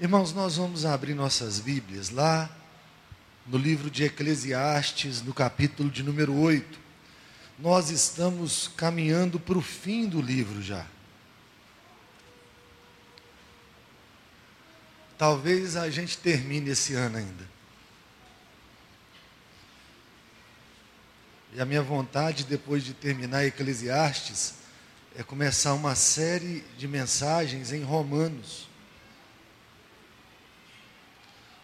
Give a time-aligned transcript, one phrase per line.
[0.00, 2.48] Irmãos, nós vamos abrir nossas Bíblias lá
[3.44, 6.78] no livro de Eclesiastes, no capítulo de número 8.
[7.58, 10.86] Nós estamos caminhando para o fim do livro já.
[15.18, 17.48] Talvez a gente termine esse ano ainda.
[21.54, 24.54] E a minha vontade, depois de terminar Eclesiastes,
[25.16, 28.67] é começar uma série de mensagens em Romanos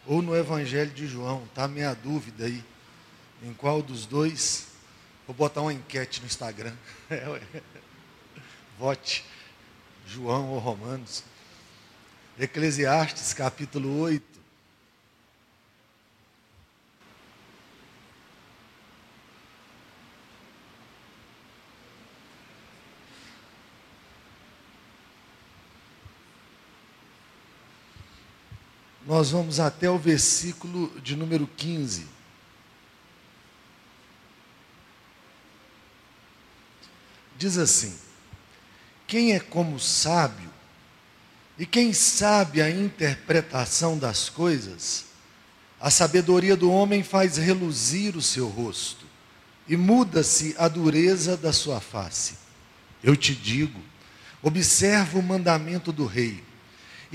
[0.06, 1.48] ou no Evangelho de João.
[1.56, 2.62] A minha dúvida aí.
[3.42, 4.68] Em qual dos dois?
[5.26, 6.74] Vou botar uma enquete no Instagram.
[8.78, 9.24] Vote
[10.06, 11.24] João ou Romanos.
[12.38, 14.33] Eclesiastes capítulo 8.
[29.06, 32.06] Nós vamos até o versículo de número 15.
[37.36, 37.94] Diz assim:
[39.06, 40.50] Quem é como sábio,
[41.58, 45.06] e quem sabe a interpretação das coisas,
[45.78, 49.04] a sabedoria do homem faz reluzir o seu rosto,
[49.68, 52.38] e muda-se a dureza da sua face.
[53.02, 53.82] Eu te digo,
[54.40, 56.42] observa o mandamento do rei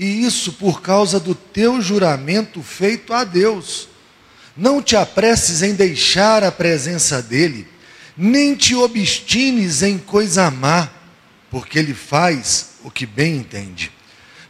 [0.00, 3.86] e isso por causa do teu juramento feito a Deus.
[4.56, 7.68] Não te apresses em deixar a presença dele,
[8.16, 10.88] nem te obstines em coisa má,
[11.50, 13.92] porque ele faz o que bem entende.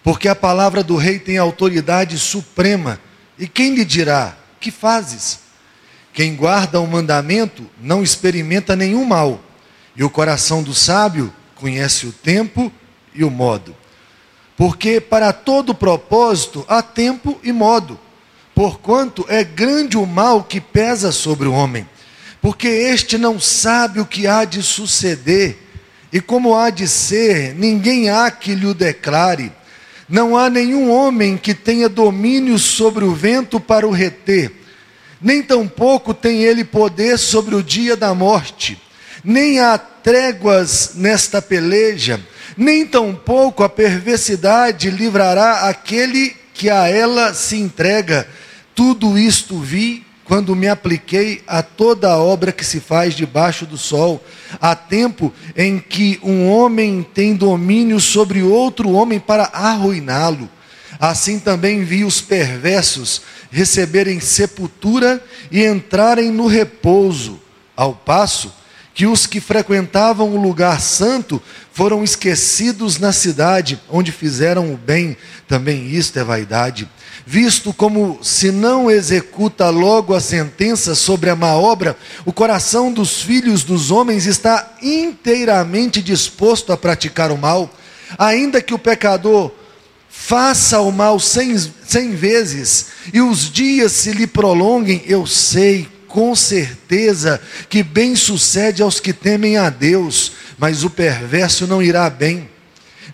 [0.05, 3.01] Porque a palavra do rei tem autoridade suprema,
[3.37, 5.41] e quem lhe dirá: Que fazes?
[6.13, 9.45] Quem guarda o mandamento não experimenta nenhum mal,
[9.97, 12.73] e o coração do sábio conhece o tempo
[13.13, 13.80] e o modo.
[14.61, 17.99] Porque para todo propósito há tempo e modo,
[18.55, 21.89] porquanto é grande o mal que pesa sobre o homem,
[22.43, 25.57] porque este não sabe o que há de suceder,
[26.13, 29.51] e como há de ser, ninguém há que lhe o declare.
[30.07, 34.53] Não há nenhum homem que tenha domínio sobre o vento para o reter,
[35.23, 38.79] nem tampouco tem ele poder sobre o dia da morte,
[39.25, 42.21] nem há tréguas nesta peleja
[42.61, 48.29] nem tampouco a perversidade livrará aquele que a ela se entrega.
[48.75, 53.79] Tudo isto vi quando me apliquei a toda a obra que se faz debaixo do
[53.79, 54.23] sol.
[54.61, 60.49] Há tempo em que um homem tem domínio sobre outro homem para arruiná-lo.
[60.99, 67.41] Assim também vi os perversos receberem sepultura e entrarem no repouso,
[67.75, 68.60] ao passo
[69.01, 75.17] que os que frequentavam o lugar santo foram esquecidos na cidade, onde fizeram o bem,
[75.49, 76.87] também isto é vaidade.
[77.25, 81.97] Visto como se não executa logo a sentença sobre a má obra,
[82.27, 87.75] o coração dos filhos dos homens está inteiramente disposto a praticar o mal,
[88.19, 89.51] ainda que o pecador
[90.11, 91.57] faça o mal cem,
[91.87, 98.83] cem vezes e os dias se lhe prolonguem, eu sei com certeza que bem sucede
[98.83, 102.51] aos que temem a Deus, mas o perverso não irá bem,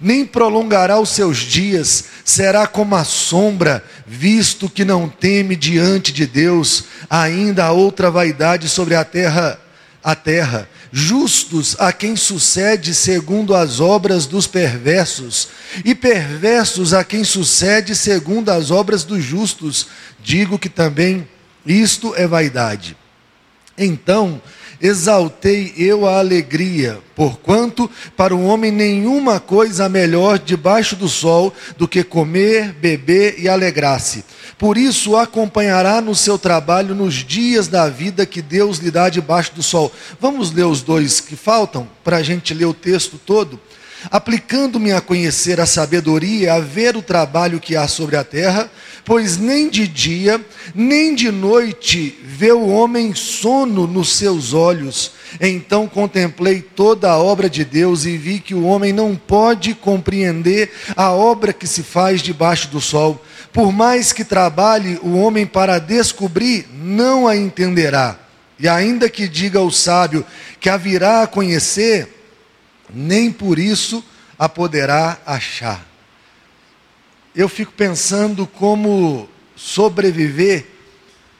[0.00, 6.26] nem prolongará os seus dias, será como a sombra, visto que não teme diante de
[6.26, 9.60] Deus, ainda há outra vaidade sobre a terra,
[10.02, 15.48] a terra, justos a quem sucede segundo as obras dos perversos,
[15.84, 19.86] e perversos a quem sucede segundo as obras dos justos.
[20.22, 21.28] Digo que também
[21.66, 22.96] isto é vaidade.
[23.76, 24.40] Então
[24.80, 31.88] exaltei eu a alegria, porquanto para o homem nenhuma coisa melhor debaixo do sol do
[31.88, 34.24] que comer, beber e alegrar-se.
[34.58, 39.08] Por isso o acompanhará no seu trabalho nos dias da vida que Deus lhe dá
[39.08, 39.92] debaixo do sol.
[40.20, 43.60] Vamos ler os dois que faltam para a gente ler o texto todo
[44.10, 48.70] aplicando-me a conhecer a sabedoria, a ver o trabalho que há sobre a terra,
[49.04, 50.44] pois nem de dia,
[50.74, 55.12] nem de noite vê o homem sono nos seus olhos.
[55.40, 60.70] Então contemplei toda a obra de Deus e vi que o homem não pode compreender
[60.96, 63.22] a obra que se faz debaixo do sol.
[63.52, 68.18] Por mais que trabalhe o homem para descobrir, não a entenderá.
[68.58, 70.24] E ainda que diga ao sábio
[70.58, 72.15] que a virá a conhecer,
[72.90, 74.04] nem por isso
[74.38, 75.86] a poderá achar.
[77.34, 80.66] Eu fico pensando como sobreviver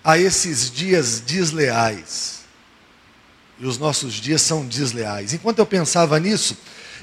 [0.05, 2.45] a esses dias desleais.
[3.59, 5.33] E os nossos dias são desleais.
[5.33, 6.57] Enquanto eu pensava nisso,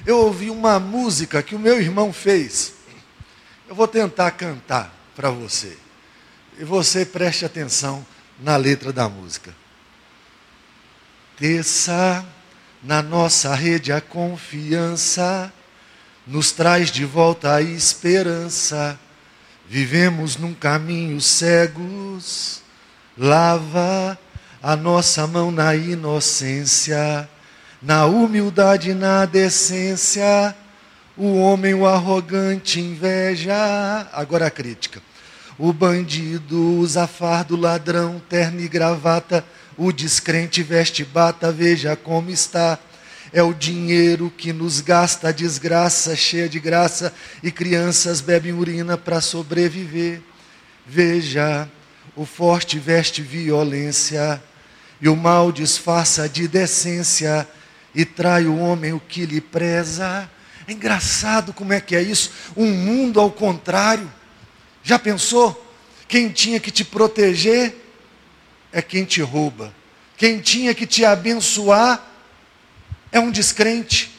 [0.05, 2.73] eu ouvi uma música que o meu irmão fez.
[3.67, 4.93] Eu vou tentar cantar.
[5.15, 5.77] para você.
[6.59, 8.05] E você preste atenção
[8.39, 9.55] na letra da música.
[11.39, 12.25] Desça
[12.83, 15.51] na nossa rede a confiança,
[16.27, 18.99] nos traz de volta a esperança.
[19.67, 22.61] Vivemos num caminho cegos,
[23.17, 24.19] lava
[24.61, 27.27] a nossa mão na inocência,
[27.81, 30.55] na humildade e na decência.
[31.15, 34.07] O homem, o arrogante, inveja.
[34.11, 35.01] Agora a crítica.
[35.57, 39.45] O bandido usa fardo, ladrão, terno e gravata
[39.77, 42.77] o descrente veste bata, veja como está.
[43.31, 47.11] É o dinheiro que nos gasta a desgraça, cheia de graça,
[47.41, 50.21] e crianças bebem urina para sobreviver.
[50.85, 51.67] Veja,
[52.15, 54.41] o forte veste violência,
[55.01, 57.47] e o mal disfarça de decência,
[57.95, 60.29] e trai o homem o que lhe preza.
[60.67, 62.31] É engraçado como é que é isso.
[62.55, 64.09] Um mundo ao contrário.
[64.83, 65.59] Já pensou?
[66.07, 67.82] Quem tinha que te proteger
[68.73, 69.73] é quem te rouba.
[70.17, 72.03] Quem tinha que te abençoar
[73.11, 74.11] é um descrente.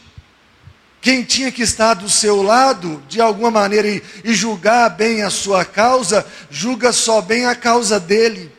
[1.00, 5.28] Quem tinha que estar do seu lado, de alguma maneira, e, e julgar bem a
[5.28, 8.50] sua causa, julga só bem a causa dele.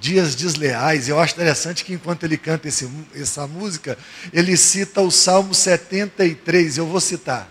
[0.00, 3.98] Dias desleais, eu acho interessante que enquanto ele canta esse, essa música,
[4.32, 7.48] ele cita o Salmo 73, eu vou citar.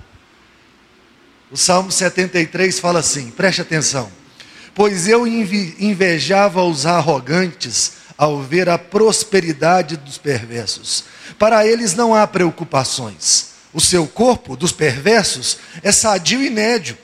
[1.52, 4.10] O Salmo 73 fala assim, preste atenção
[4.78, 11.04] pois eu invejava os arrogantes ao ver a prosperidade dos perversos.
[11.40, 13.48] Para eles não há preocupações.
[13.74, 16.96] O seu corpo, dos perversos, é sadio e nédio.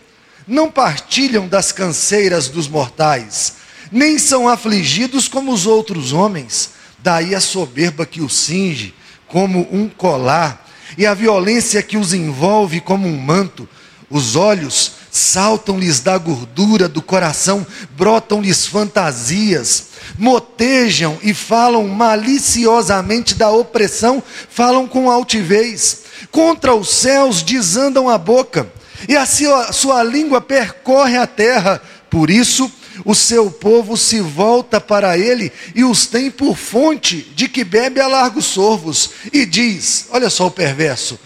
[0.47, 3.55] Não partilham das canseiras dos mortais,
[3.91, 6.73] nem são afligidos como os outros homens.
[6.99, 8.93] Daí a soberba que os cinge,
[9.27, 13.67] como um colar, e a violência que os envolve como um manto.
[14.11, 24.24] Os olhos saltam-lhes da gordura do coração, brotam-lhes fantasias, motejam e falam maliciosamente da opressão,
[24.50, 26.01] falam com altivez,
[26.31, 28.68] contra os céus desandam a boca,
[29.07, 32.71] e a sua, sua língua percorre a terra, por isso
[33.06, 38.00] o seu povo se volta para ele e os tem por fonte de que bebe
[38.00, 41.19] a largos sorvos, e diz: Olha só o perverso,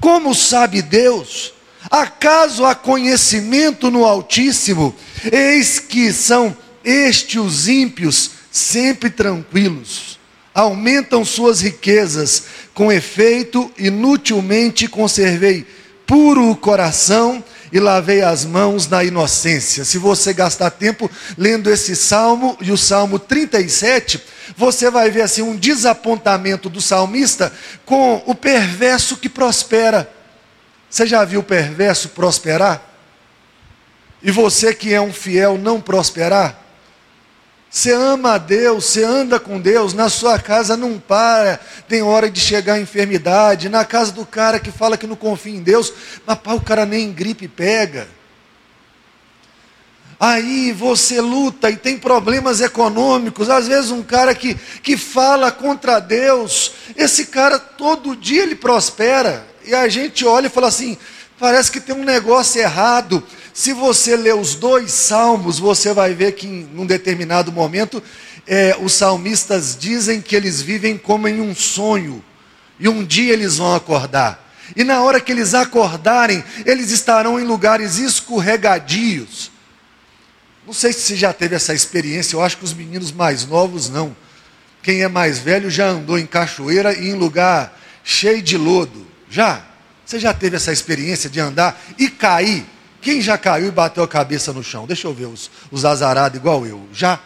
[0.00, 1.54] como sabe Deus?
[1.90, 4.94] Acaso há conhecimento no Altíssimo?
[5.30, 10.18] Eis que são estes os ímpios sempre tranquilos,
[10.54, 15.66] aumentam suas riquezas, com efeito, inutilmente conservei
[16.06, 17.42] puro o coração
[17.72, 19.84] e lavei as mãos na inocência.
[19.84, 24.22] Se você gastar tempo lendo esse salmo e o salmo 37,
[24.56, 27.52] você vai ver assim um desapontamento do salmista
[27.84, 30.08] com o perverso que prospera.
[30.94, 32.80] Você já viu o perverso prosperar?
[34.22, 36.56] E você que é um fiel não prosperar?
[37.68, 41.58] Você ama a Deus, você anda com Deus, na sua casa não para,
[41.88, 45.56] tem hora de chegar a enfermidade, na casa do cara que fala que não confia
[45.56, 45.92] em Deus,
[46.24, 48.06] mas pá, o cara nem gripe pega.
[50.20, 55.98] Aí você luta e tem problemas econômicos, às vezes um cara que, que fala contra
[55.98, 60.96] Deus, esse cara todo dia ele prospera, e a gente olha e fala assim:
[61.38, 63.22] parece que tem um negócio errado.
[63.52, 68.02] Se você ler os dois salmos, você vai ver que em um determinado momento
[68.46, 72.22] é, os salmistas dizem que eles vivem como em um sonho,
[72.78, 74.42] e um dia eles vão acordar.
[74.74, 79.52] E na hora que eles acordarem, eles estarão em lugares escorregadios.
[80.66, 83.90] Não sei se você já teve essa experiência, eu acho que os meninos mais novos
[83.90, 84.16] não.
[84.82, 89.06] Quem é mais velho já andou em cachoeira e em lugar cheio de lodo.
[89.34, 89.64] Já?
[90.06, 92.64] Você já teve essa experiência de andar e cair?
[93.00, 94.86] Quem já caiu e bateu a cabeça no chão?
[94.86, 96.86] Deixa eu ver os, os azarados igual eu.
[96.92, 97.18] Já?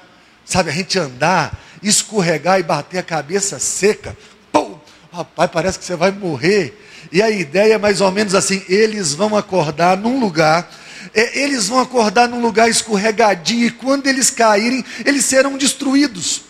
[0.42, 4.16] Sabe, a gente andar, escorregar e bater a cabeça seca.
[4.50, 4.78] Pum!
[5.12, 6.82] Rapaz, parece que você vai morrer.
[7.12, 10.66] E a ideia é mais ou menos assim: eles vão acordar num lugar,
[11.12, 16.40] é, eles vão acordar num lugar escorregadio, e quando eles caírem, eles serão destruídos.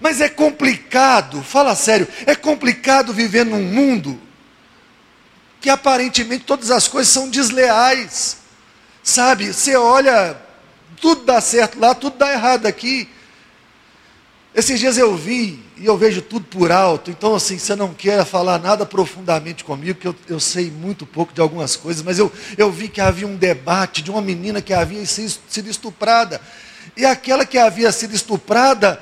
[0.00, 4.26] Mas é complicado, fala sério, é complicado viver num mundo
[5.60, 8.38] que aparentemente todas as coisas são desleais.
[9.02, 10.36] Sabe, você olha,
[11.00, 13.08] tudo dá certo lá, tudo dá errado aqui.
[14.54, 18.24] Esses dias eu vi, e eu vejo tudo por alto, então assim, você não quer
[18.24, 22.32] falar nada profundamente comigo, que eu, eu sei muito pouco de algumas coisas, mas eu,
[22.56, 26.40] eu vi que havia um debate de uma menina que havia sido estuprada.
[26.96, 29.00] E aquela que havia sido estuprada,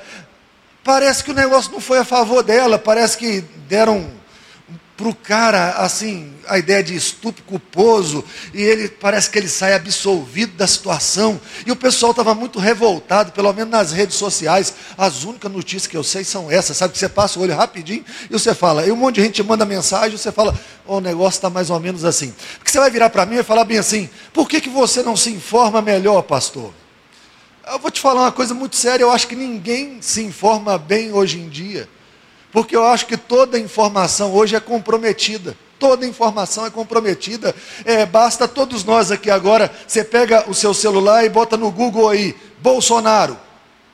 [0.83, 4.11] parece que o negócio não foi a favor dela, parece que deram
[4.97, 9.75] para o cara, assim, a ideia de estupro culposo, e ele parece que ele sai
[9.75, 11.39] absolvido da situação.
[11.67, 14.73] E o pessoal estava muito revoltado, pelo menos nas redes sociais.
[14.97, 16.93] As únicas notícias que eu sei são essas, sabe?
[16.93, 19.65] Que você passa o olho rapidinho e você fala, e um monte de gente manda
[19.65, 22.33] mensagem, você fala, oh, o negócio está mais ou menos assim.
[22.57, 25.15] Porque você vai virar para mim e falar bem assim, por que, que você não
[25.15, 26.73] se informa melhor, pastor?
[27.71, 31.13] Eu vou te falar uma coisa muito séria, eu acho que ninguém se informa bem
[31.13, 31.87] hoje em dia.
[32.57, 35.55] Porque eu acho que toda informação hoje é comprometida.
[35.77, 37.53] Toda informação é comprometida.
[37.85, 42.09] É, basta todos nós aqui agora, você pega o seu celular e bota no Google
[42.09, 43.37] aí, Bolsonaro.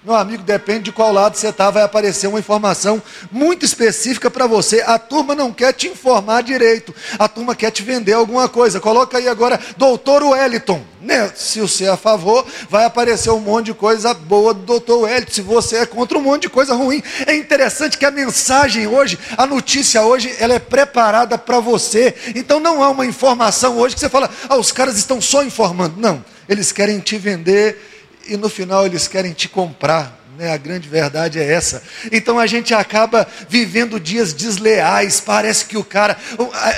[0.05, 4.45] Meu amigo, depende de qual lado você está, vai aparecer uma informação muito específica para
[4.45, 4.81] você.
[4.85, 8.81] A turma não quer te informar direito, a turma quer te vender alguma coisa.
[8.81, 10.83] Coloca aí agora, doutor Wellington.
[10.99, 11.31] Né?
[11.33, 15.31] Se você é a favor, vai aparecer um monte de coisa boa do doutor Wellington.
[15.31, 17.01] Se você é contra um monte de coisa ruim.
[17.25, 22.13] É interessante que a mensagem hoje, a notícia hoje, ela é preparada para você.
[22.35, 25.95] Então não há uma informação hoje que você fala, ah, os caras estão só informando.
[25.97, 27.92] Não, eles querem te vender
[28.27, 30.19] e no final eles querem te comprar.
[30.37, 30.51] Né?
[30.51, 31.83] A grande verdade é essa.
[32.11, 35.19] Então a gente acaba vivendo dias desleais.
[35.19, 36.17] Parece que o cara,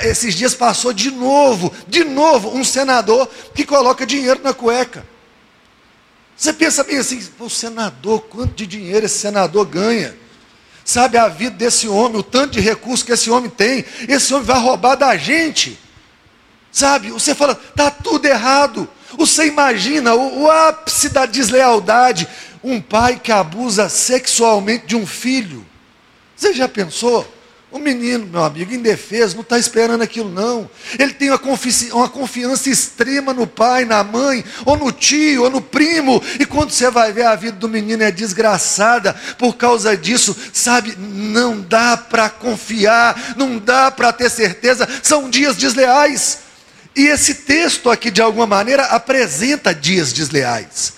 [0.02, 5.06] esses dias passou de novo, de novo, um senador que coloca dinheiro na cueca.
[6.36, 10.14] Você pensa bem assim, o senador, quanto de dinheiro esse senador ganha?
[10.84, 14.46] Sabe a vida desse homem, o tanto de recurso que esse homem tem, esse homem
[14.46, 15.78] vai roubar da gente.
[16.70, 18.86] Sabe, você fala, está tudo errado.
[19.16, 22.28] Você imagina o, o ápice da deslealdade,
[22.62, 25.64] um pai que abusa sexualmente de um filho.
[26.36, 27.26] Você já pensou?
[27.76, 30.70] O menino, meu amigo, indefeso, não está esperando aquilo, não.
[30.98, 35.50] Ele tem uma, confi uma, confiança extrema no pai, na mãe, ou no tio, ou
[35.50, 36.22] no primo.
[36.38, 40.34] E quando você vai ver, a vida do menino é desgraçada por causa disso.
[40.52, 44.88] Sabe, não dá para confiar, não dá para ter certeza.
[45.02, 46.45] São dias desleais.
[46.96, 50.94] E esse texto aqui, de alguma maneira, apresenta dias desleais.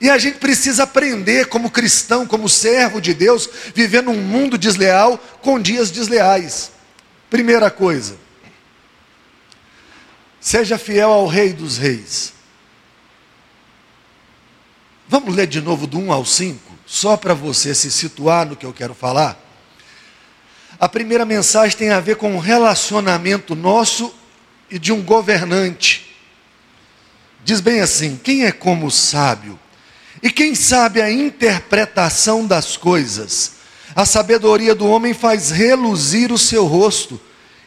[0.00, 5.18] E a gente precisa aprender, como cristão, como servo de Deus, viver num mundo desleal
[5.40, 6.70] com dias desleais.
[7.28, 8.16] Primeira coisa,
[10.40, 12.32] seja fiel ao Rei dos Reis.
[15.08, 18.64] Vamos ler de novo do 1 ao 5, só para você se situar no que
[18.64, 19.38] eu quero falar.
[20.78, 24.21] A primeira mensagem tem a ver com o relacionamento nosso
[24.72, 26.16] e de um governante.
[27.44, 29.60] Diz bem assim: quem é como o sábio?
[30.22, 33.52] E quem sabe a interpretação das coisas?
[33.94, 37.20] A sabedoria do homem faz reluzir o seu rosto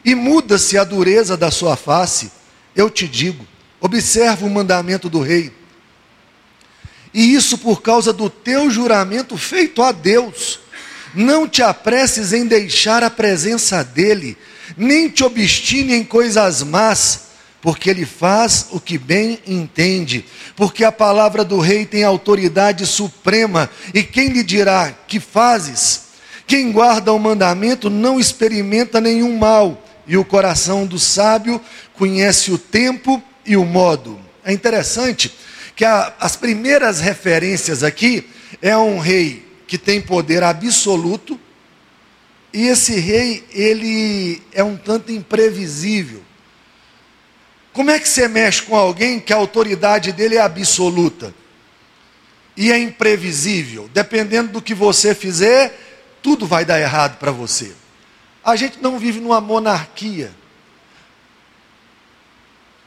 [0.04, 2.32] e muda-se a dureza da sua face.
[2.74, 3.46] Eu te digo,
[3.80, 5.52] observa o mandamento do rei.
[7.14, 10.58] E isso por causa do teu juramento feito a Deus.
[11.14, 14.36] Não te apresses em deixar a presença dele
[14.76, 17.26] nem te obstine em coisas más,
[17.60, 23.68] porque ele faz o que bem entende, porque a palavra do rei tem autoridade suprema,
[23.92, 26.02] e quem lhe dirá que fazes?
[26.46, 31.60] Quem guarda o mandamento não experimenta nenhum mal, e o coração do sábio
[31.94, 34.18] conhece o tempo e o modo.
[34.44, 35.34] É interessante
[35.74, 38.28] que a, as primeiras referências aqui
[38.62, 41.38] é um rei que tem poder absoluto,
[42.56, 46.22] e esse rei, ele é um tanto imprevisível.
[47.70, 51.34] Como é que você mexe com alguém que a autoridade dele é absoluta?
[52.56, 53.90] E é imprevisível.
[53.92, 55.78] Dependendo do que você fizer,
[56.22, 57.74] tudo vai dar errado para você.
[58.42, 60.32] A gente não vive numa monarquia.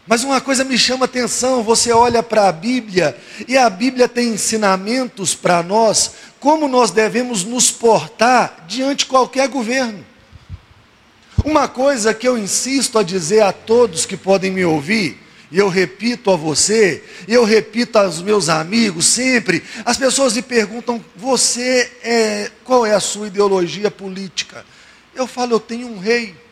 [0.09, 3.15] Mas uma coisa me chama atenção: você olha para a Bíblia,
[3.47, 9.47] e a Bíblia tem ensinamentos para nós como nós devemos nos portar diante de qualquer
[9.47, 10.03] governo.
[11.45, 15.69] Uma coisa que eu insisto a dizer a todos que podem me ouvir, e eu
[15.69, 21.91] repito a você, e eu repito aos meus amigos sempre, as pessoas me perguntam: você
[22.01, 24.65] é, qual é a sua ideologia política?
[25.13, 26.48] Eu falo, eu tenho um rei.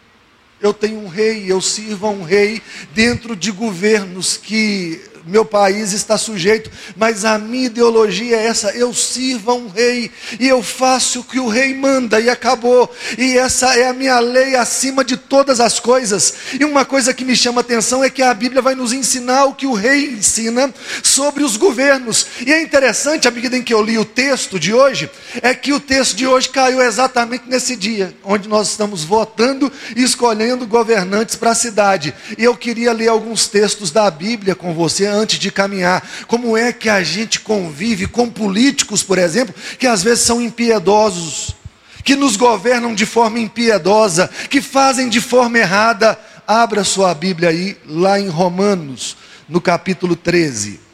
[0.59, 2.61] Eu tenho um rei, eu sirvo a um rei
[2.93, 8.93] dentro de governos que meu país está sujeito, mas a minha ideologia é essa: eu
[8.93, 12.93] sirvo a um rei e eu faço o que o rei manda, e acabou.
[13.17, 16.33] E essa é a minha lei acima de todas as coisas.
[16.59, 19.53] E uma coisa que me chama atenção é que a Bíblia vai nos ensinar o
[19.53, 22.25] que o rei ensina sobre os governos.
[22.45, 25.09] E é interessante, à medida em que eu li o texto de hoje,
[25.41, 30.03] é que o texto de hoje caiu exatamente nesse dia, onde nós estamos votando e
[30.03, 32.13] escolhendo governantes para a cidade.
[32.37, 36.07] E eu queria ler alguns textos da Bíblia com você antes de caminhar.
[36.27, 41.55] Como é que a gente convive com políticos, por exemplo, que às vezes são impiedosos,
[42.03, 46.17] que nos governam de forma impiedosa, que fazem de forma errada.
[46.47, 49.17] Abra sua Bíblia aí, lá em Romanos,
[49.49, 50.87] no capítulo 13.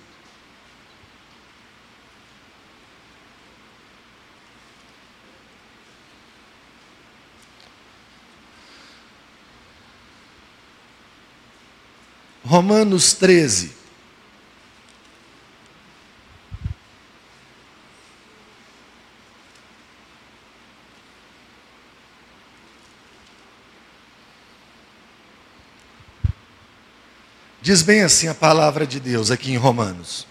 [12.46, 13.83] Romanos 13.
[27.64, 30.28] Diz bem assim a palavra de Deus aqui em Romanos: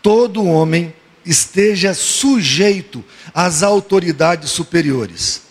[0.00, 0.94] Todo homem
[1.24, 5.42] esteja sujeito às autoridades superiores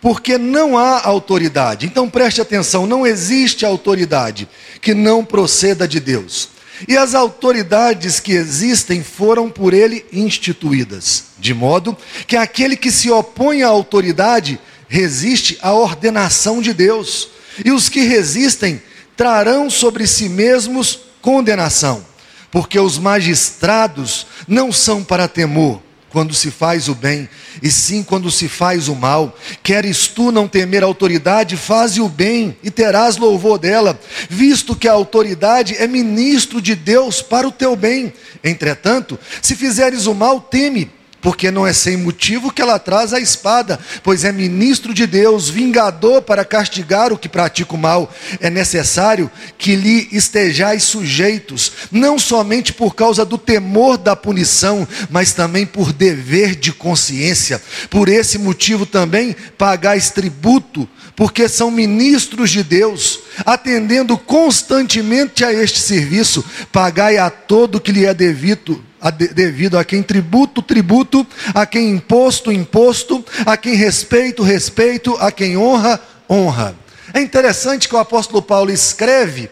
[0.00, 1.86] porque não há autoridade.
[1.86, 4.48] Então preste atenção: não existe autoridade
[4.80, 6.48] que não proceda de Deus.
[6.88, 13.08] E as autoridades que existem foram por ele instituídas, de modo que aquele que se
[13.08, 17.28] opõe à autoridade resiste à ordenação de Deus,
[17.64, 18.82] e os que resistem
[19.22, 22.04] trarão sobre si mesmos condenação,
[22.50, 27.28] porque os magistrados não são para temor quando se faz o bem,
[27.62, 29.38] e sim quando se faz o mal.
[29.62, 33.96] Queres tu não temer a autoridade, faze o bem e terás louvor dela,
[34.28, 38.12] visto que a autoridade é ministro de Deus para o teu bem.
[38.42, 40.90] Entretanto, se fizeres o mal, teme
[41.22, 45.48] porque não é sem motivo que ela traz a espada, pois é ministro de Deus,
[45.48, 48.12] vingador para castigar o que pratica o mal.
[48.40, 55.32] É necessário que lhe estejais sujeitos, não somente por causa do temor da punição, mas
[55.32, 57.62] também por dever de consciência.
[57.88, 65.78] Por esse motivo também pagais tributo, porque são ministros de Deus, atendendo constantemente a este
[65.78, 71.26] serviço, pagai a todo que lhe é devido a de, devido a quem tributo, tributo,
[71.52, 76.76] a quem imposto, imposto, a quem respeito, respeito, a quem honra, honra.
[77.12, 79.50] É interessante que o apóstolo Paulo escreve,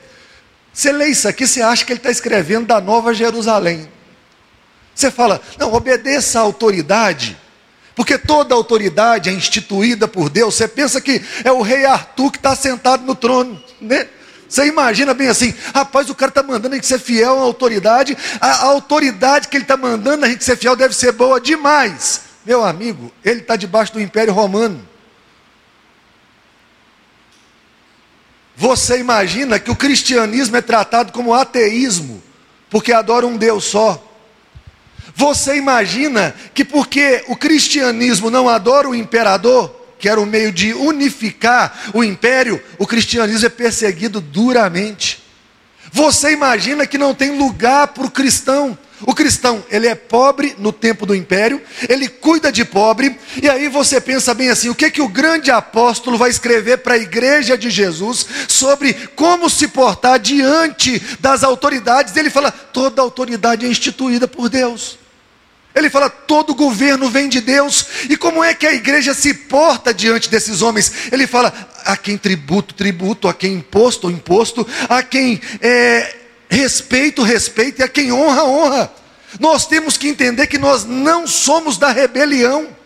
[0.73, 3.89] você lê isso aqui, você acha que ele está escrevendo da Nova Jerusalém.
[4.95, 7.37] Você fala, não, obedeça à autoridade,
[7.97, 10.55] porque toda autoridade é instituída por Deus.
[10.55, 14.07] Você pensa que é o rei Arthur que está sentado no trono, né?
[14.51, 18.19] Você imagina bem assim, rapaz, o cara está mandando a gente ser fiel à autoridade,
[18.41, 22.23] a, a autoridade que ele está mandando a gente ser fiel deve ser boa demais.
[22.45, 24.89] Meu amigo, ele está debaixo do Império Romano.
[28.57, 32.21] Você imagina que o cristianismo é tratado como ateísmo,
[32.69, 34.05] porque adora um Deus só.
[35.15, 40.73] Você imagina que porque o cristianismo não adora o imperador, que era o meio de
[40.73, 45.23] unificar o império, o cristianismo é perseguido duramente.
[45.93, 48.79] Você imagina que não tem lugar para o cristão.
[49.03, 53.67] O cristão, ele é pobre no tempo do império, ele cuida de pobre, e aí
[53.67, 57.57] você pensa bem assim: o que que o grande apóstolo vai escrever para a igreja
[57.57, 62.15] de Jesus sobre como se portar diante das autoridades?
[62.15, 65.00] Ele fala: toda autoridade é instituída por Deus.
[65.75, 67.87] Ele fala: todo governo vem de Deus.
[68.09, 70.93] E como é que a igreja se porta diante desses homens?
[71.13, 71.53] Ele fala:
[71.85, 76.17] a quem tributo, tributo, a quem imposto, imposto, a quem é,
[76.49, 78.93] respeito, respeito, e a quem honra, honra.
[79.39, 82.80] Nós temos que entender que nós não somos da rebelião.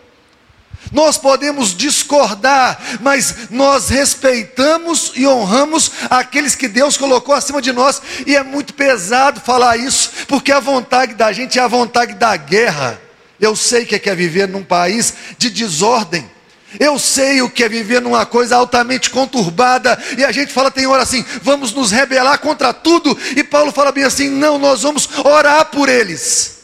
[0.95, 8.01] Nós podemos discordar, mas nós respeitamos e honramos aqueles que Deus colocou acima de nós,
[8.25, 12.37] e é muito pesado falar isso, porque a vontade da gente é a vontade da
[12.37, 12.97] guerra.
[13.41, 16.31] Eu sei que é viver num país de desordem.
[16.79, 20.87] Eu sei o que é viver numa coisa altamente conturbada, e a gente fala, tem
[20.87, 25.09] hora assim, vamos nos rebelar contra tudo, e Paulo fala bem assim: não, nós vamos
[25.25, 26.54] orar por eles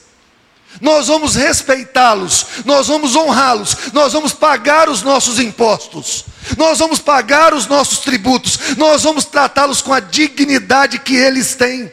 [0.80, 6.26] nós vamos respeitá-los, nós vamos honrá-los, nós vamos pagar os nossos impostos,
[6.58, 11.92] nós vamos pagar os nossos tributos, nós vamos tratá-los com a dignidade que eles têm.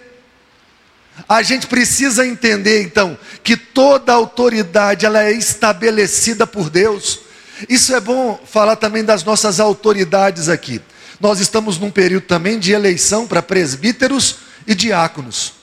[1.29, 7.21] A gente precisa entender então que toda autoridade ela é estabelecida por Deus.
[7.69, 10.81] Isso é bom falar também das nossas autoridades aqui.
[11.21, 14.37] Nós estamos num período também de eleição para presbíteros
[14.67, 15.58] e diáconos.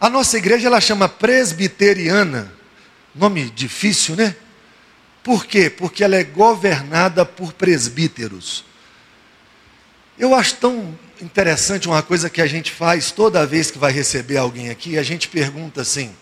[0.00, 2.52] A nossa igreja ela chama presbiteriana.
[3.14, 4.36] Nome difícil, né?
[5.24, 5.68] Por quê?
[5.68, 8.64] Porque ela é governada por presbíteros.
[10.16, 14.36] Eu acho tão interessante uma coisa que a gente faz toda vez que vai receber
[14.36, 16.12] alguém aqui, a gente pergunta assim: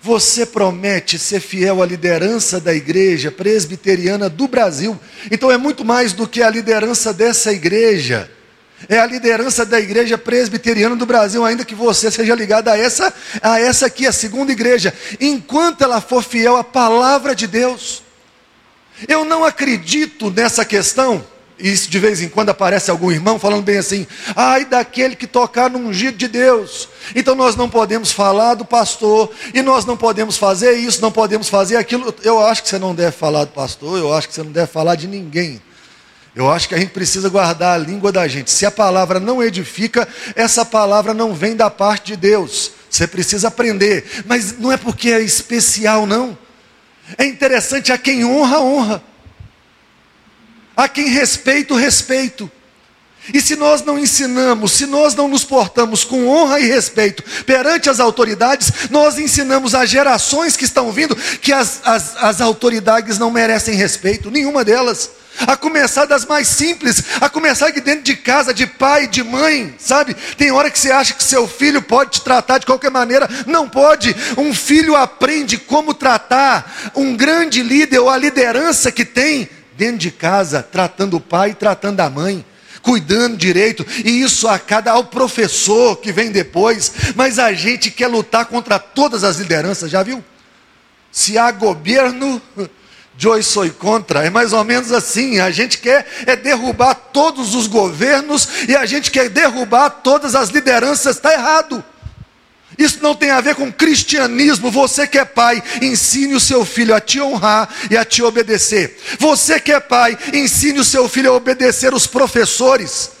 [0.00, 4.98] Você promete ser fiel à liderança da igreja presbiteriana do Brasil?
[5.30, 8.30] Então é muito mais do que a liderança dessa igreja
[8.88, 13.12] é a liderança da igreja presbiteriana do Brasil, ainda que você seja ligado a essa,
[13.42, 18.02] a essa aqui, a segunda igreja, enquanto ela for fiel à palavra de Deus.
[19.08, 21.24] Eu não acredito nessa questão.
[21.58, 25.70] Isso de vez em quando aparece algum irmão falando bem assim: ai daquele que tocar
[25.70, 26.88] no ungido de Deus.
[27.14, 31.48] Então nós não podemos falar do pastor, e nós não podemos fazer isso, não podemos
[31.48, 32.12] fazer aquilo.
[32.24, 34.66] Eu acho que você não deve falar do pastor, eu acho que você não deve
[34.66, 35.62] falar de ninguém.
[36.34, 38.50] Eu acho que a gente precisa guardar a língua da gente.
[38.50, 42.72] Se a palavra não edifica, essa palavra não vem da parte de Deus.
[42.90, 44.24] Você precisa aprender.
[44.26, 46.36] Mas não é porque é especial, não.
[47.16, 49.04] É interessante a quem honra, honra.
[50.76, 52.50] A quem respeito, respeito.
[53.32, 57.88] E se nós não ensinamos, se nós não nos portamos com honra e respeito perante
[57.88, 63.30] as autoridades, nós ensinamos às gerações que estão vindo que as, as, as autoridades não
[63.30, 65.10] merecem respeito, nenhuma delas.
[65.46, 69.74] A começar das mais simples, a começar aqui dentro de casa, de pai, de mãe,
[69.78, 70.14] sabe?
[70.36, 73.68] Tem hora que você acha que seu filho pode te tratar de qualquer maneira, não
[73.68, 74.14] pode.
[74.36, 80.12] Um filho aprende como tratar um grande líder ou a liderança que tem dentro de
[80.12, 82.44] casa, tratando o pai tratando a mãe
[82.84, 88.08] cuidando direito, e isso a cada ao professor que vem depois, mas a gente quer
[88.08, 90.22] lutar contra todas as lideranças, já viu?
[91.10, 92.40] Se há governo,
[93.22, 95.40] eu sou contra, é mais ou menos assim.
[95.40, 100.50] A gente quer é derrubar todos os governos e a gente quer derrubar todas as
[100.50, 101.82] lideranças, está errado.
[102.78, 104.70] Isso não tem a ver com cristianismo.
[104.70, 108.98] Você que é pai, ensine o seu filho a te honrar e a te obedecer.
[109.18, 113.12] Você que é pai, ensine o seu filho a obedecer os professores.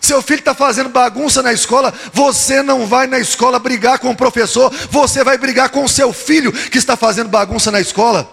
[0.00, 4.16] Seu filho está fazendo bagunça na escola, você não vai na escola brigar com o
[4.16, 8.28] professor, você vai brigar com o seu filho que está fazendo bagunça na escola.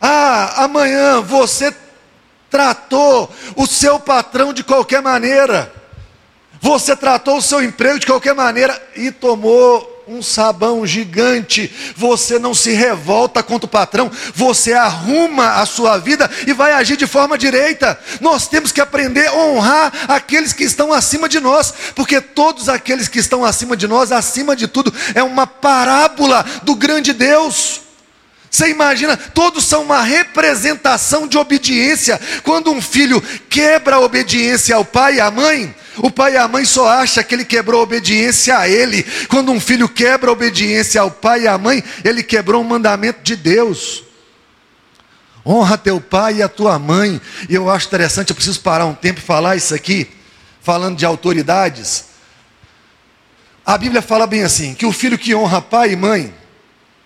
[0.00, 1.74] Ah, amanhã você
[2.48, 5.81] tratou o seu patrão de qualquer maneira.
[6.62, 11.72] Você tratou o seu emprego de qualquer maneira e tomou um sabão gigante.
[11.96, 16.96] Você não se revolta contra o patrão, você arruma a sua vida e vai agir
[16.96, 17.98] de forma direita.
[18.20, 23.08] Nós temos que aprender a honrar aqueles que estão acima de nós, porque todos aqueles
[23.08, 27.81] que estão acima de nós, acima de tudo, é uma parábola do grande Deus.
[28.52, 32.20] Você imagina, todos são uma representação de obediência.
[32.42, 36.46] Quando um filho quebra a obediência ao pai e à mãe, o pai e a
[36.46, 39.04] mãe só acham que ele quebrou a obediência a ele.
[39.28, 43.22] Quando um filho quebra a obediência ao pai e à mãe, ele quebrou um mandamento
[43.22, 44.04] de Deus.
[45.46, 47.18] Honra teu pai e a tua mãe.
[47.48, 50.10] E eu acho interessante, eu preciso parar um tempo e falar isso aqui,
[50.60, 52.04] falando de autoridades.
[53.64, 56.41] A Bíblia fala bem assim: que o filho que honra pai e mãe,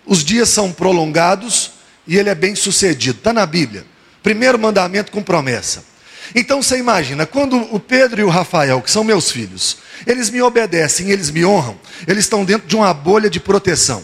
[0.07, 1.73] os dias são prolongados
[2.07, 3.17] e ele é bem sucedido.
[3.17, 3.85] Está na Bíblia.
[4.23, 5.83] Primeiro mandamento com promessa.
[6.33, 10.41] Então você imagina, quando o Pedro e o Rafael, que são meus filhos, eles me
[10.41, 14.03] obedecem, eles me honram, eles estão dentro de uma bolha de proteção,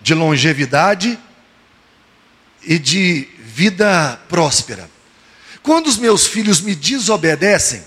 [0.00, 1.18] de longevidade
[2.62, 4.88] e de vida próspera.
[5.62, 7.82] Quando os meus filhos me desobedecem,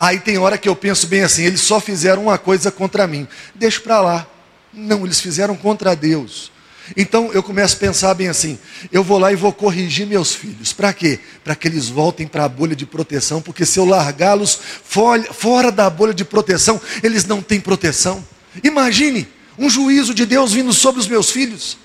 [0.00, 3.28] aí tem hora que eu penso bem assim: eles só fizeram uma coisa contra mim,
[3.54, 4.26] deixa para lá.
[4.74, 6.52] Não, eles fizeram contra Deus.
[6.96, 8.58] Então eu começo a pensar bem assim:
[8.92, 10.72] eu vou lá e vou corrigir meus filhos.
[10.72, 11.18] Para quê?
[11.42, 15.88] Para que eles voltem para a bolha de proteção, porque se eu largá-los fora da
[15.88, 18.24] bolha de proteção, eles não têm proteção.
[18.62, 19.26] Imagine
[19.58, 21.78] um juízo de Deus vindo sobre os meus filhos.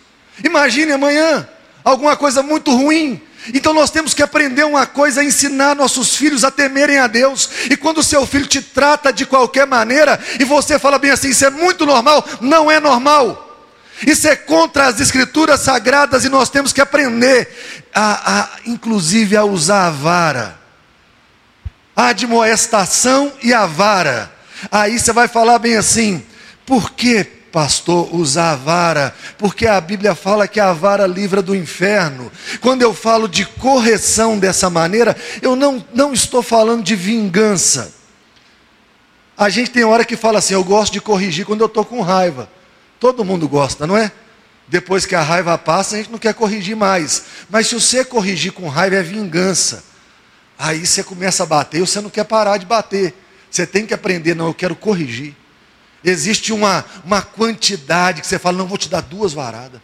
[0.44, 1.48] Imagine amanhã
[1.84, 3.22] alguma coisa muito ruim.
[3.54, 7.50] Então nós temos que aprender uma coisa, ensinar nossos filhos a temerem a Deus.
[7.70, 11.30] E quando o seu filho te trata de qualquer maneira e você fala bem assim,
[11.30, 13.48] isso é muito normal, não é normal.
[14.06, 17.50] Isso é contra as escrituras sagradas e nós temos que aprender,
[17.94, 20.60] a, a, inclusive, a usar a vara,
[21.96, 24.32] a admoestação e a vara.
[24.72, 26.26] Aí você vai falar bem assim:
[26.66, 29.16] por que, pastor, usar a vara?
[29.38, 32.32] Porque a Bíblia fala que a vara livra do inferno.
[32.62, 37.94] Quando eu falo de correção dessa maneira, eu não, não estou falando de vingança.
[39.38, 42.02] A gente tem hora que fala assim: eu gosto de corrigir quando eu estou com
[42.02, 42.50] raiva.
[43.00, 44.12] Todo mundo gosta, não é?
[44.68, 47.24] Depois que a raiva passa, a gente não quer corrigir mais.
[47.50, 49.84] Mas se você corrigir com raiva, é vingança.
[50.58, 53.14] Aí você começa a bater e você não quer parar de bater.
[53.50, 55.36] Você tem que aprender, não, eu quero corrigir.
[56.04, 59.82] Existe uma, uma quantidade que você fala, não, vou te dar duas varadas.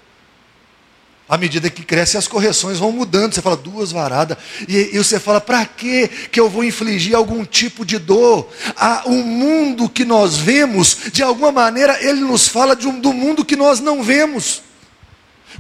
[1.28, 3.34] À medida que cresce, as correções vão mudando.
[3.34, 4.38] Você fala duas varadas.
[4.68, 8.48] E, e você fala, para que que eu vou infligir algum tipo de dor?
[8.78, 13.44] Ah, o mundo que nós vemos, de alguma maneira, ele nos fala um, do mundo
[13.44, 14.62] que nós não vemos.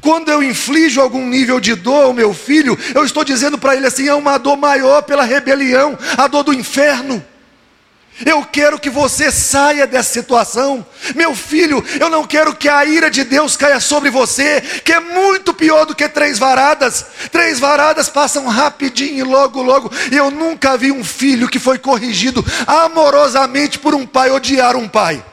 [0.01, 3.87] Quando eu inflijo algum nível de dor ao meu filho, eu estou dizendo para ele
[3.87, 7.25] assim: é uma dor maior pela rebelião, a dor do inferno.
[8.23, 10.85] Eu quero que você saia dessa situação.
[11.15, 15.01] Meu filho, eu não quero que a ira de Deus caia sobre você, que é
[15.01, 17.05] muito pior do que três varadas.
[17.29, 19.91] Três varadas passam rapidinho, logo, logo.
[20.09, 24.87] E eu nunca vi um filho que foi corrigido amorosamente por um pai odiar um
[24.87, 25.23] pai.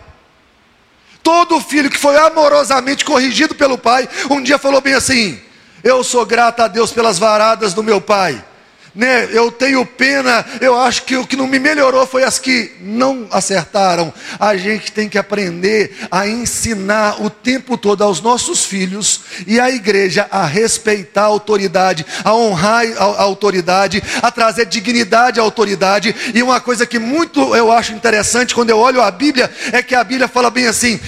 [1.22, 5.40] Todo filho que foi amorosamente corrigido pelo pai, um dia falou bem assim:
[5.84, 8.44] Eu sou grato a Deus pelas varadas do meu pai
[8.94, 9.28] né?
[9.32, 13.26] Eu tenho pena, eu acho que o que não me melhorou foi as que não
[13.30, 14.12] acertaram.
[14.38, 19.70] A gente tem que aprender a ensinar o tempo todo aos nossos filhos e à
[19.70, 26.14] igreja a respeitar a autoridade, a honrar a autoridade, a trazer dignidade à autoridade.
[26.34, 29.94] E uma coisa que muito eu acho interessante quando eu olho a Bíblia é que
[29.94, 31.00] a Bíblia fala bem assim: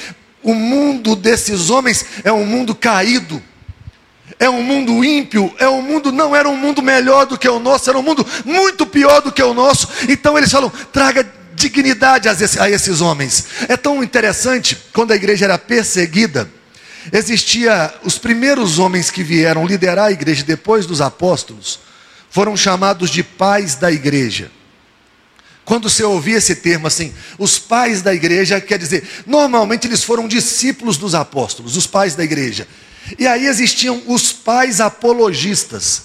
[0.43, 3.43] o mundo desses homens é um mundo caído
[4.39, 7.59] é um mundo ímpio, é um mundo, não era um mundo melhor do que o
[7.59, 9.89] nosso, era um mundo muito pior do que o nosso.
[10.09, 13.47] Então eles falam: traga dignidade a esses homens.
[13.69, 16.51] É tão interessante, quando a igreja era perseguida,
[17.13, 21.81] existia os primeiros homens que vieram liderar a igreja depois dos apóstolos,
[22.31, 24.51] foram chamados de pais da igreja.
[25.65, 30.29] Quando você ouvia esse termo assim, os pais da igreja, quer dizer, normalmente eles foram
[30.29, 32.67] discípulos dos apóstolos, os pais da igreja.
[33.19, 36.05] E aí existiam os pais apologistas,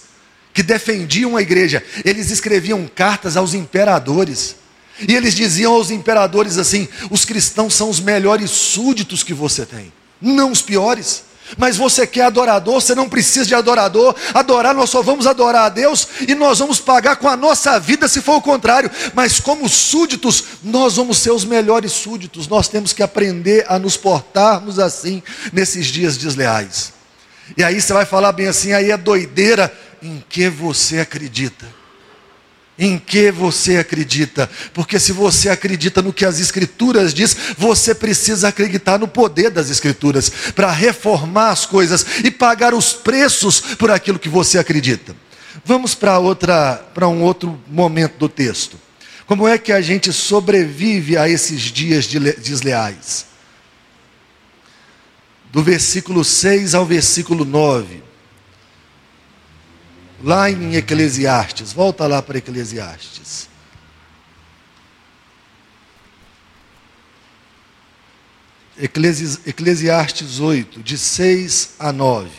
[0.53, 1.83] que defendiam a igreja.
[2.03, 4.55] Eles escreviam cartas aos imperadores.
[5.07, 9.93] E eles diziam aos imperadores assim: os cristãos são os melhores súditos que você tem,
[10.21, 11.28] não os piores.
[11.57, 14.15] Mas você quer adorador, você não precisa de adorador.
[14.33, 18.07] Adorar, nós só vamos adorar a Deus e nós vamos pagar com a nossa vida
[18.07, 18.89] se for o contrário.
[19.13, 22.47] Mas como súditos, nós vamos ser os melhores súditos.
[22.47, 26.93] Nós temos que aprender a nos portarmos assim nesses dias desleais.
[27.57, 31.78] E aí você vai falar bem assim, aí é doideira em que você acredita
[32.79, 34.49] em que você acredita.
[34.73, 39.69] Porque se você acredita no que as Escrituras diz, você precisa acreditar no poder das
[39.69, 45.13] Escrituras para reformar as coisas e pagar os preços por aquilo que você acredita.
[45.65, 48.79] Vamos para outra, para um outro momento do texto.
[49.27, 53.25] Como é que a gente sobrevive a esses dias desleais?
[55.51, 58.08] Do versículo 6 ao versículo 9
[60.23, 61.73] lá em Eclesiastes.
[61.73, 63.49] Volta lá para Eclesiastes.
[68.77, 72.29] Eclesiastes 8, de 6 a 9.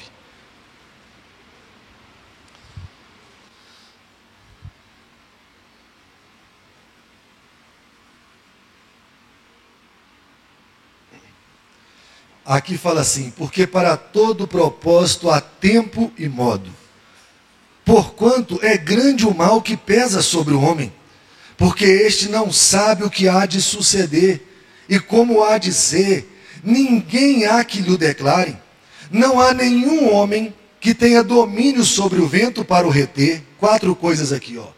[12.42, 16.79] Aqui fala assim: porque para todo propósito há tempo e modo
[17.90, 20.92] Porquanto é grande o mal que pesa sobre o homem,
[21.56, 24.40] porque este não sabe o que há de suceder
[24.88, 26.24] e como há de ser,
[26.62, 28.56] ninguém há que lhe declare.
[29.10, 33.42] Não há nenhum homem que tenha domínio sobre o vento para o reter.
[33.58, 34.68] Quatro coisas aqui, ó.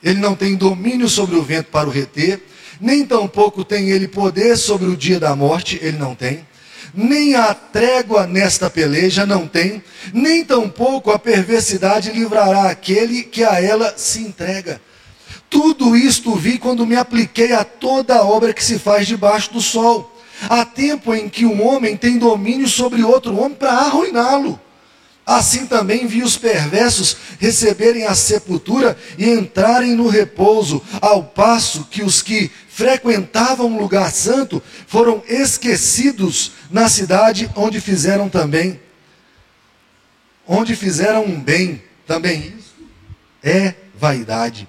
[0.00, 2.40] Ele não tem domínio sobre o vento para o reter,
[2.80, 6.46] nem tampouco tem ele poder sobre o dia da morte, ele não tem
[6.94, 13.62] nem a trégua nesta peleja não tem, nem tampouco a perversidade livrará aquele que a
[13.62, 14.80] ela se entrega.
[15.50, 19.60] Tudo isto vi quando me apliquei a toda a obra que se faz debaixo do
[19.60, 20.14] sol.
[20.48, 24.60] Há tempo em que um homem tem domínio sobre outro homem para arruiná-lo.
[25.28, 32.02] Assim também vi os perversos receberem a sepultura e entrarem no repouso, ao passo que
[32.02, 38.80] os que frequentavam um lugar santo foram esquecidos na cidade onde fizeram também,
[40.46, 41.82] onde fizeram um bem.
[42.06, 42.76] Também isso
[43.42, 44.68] é vaidade.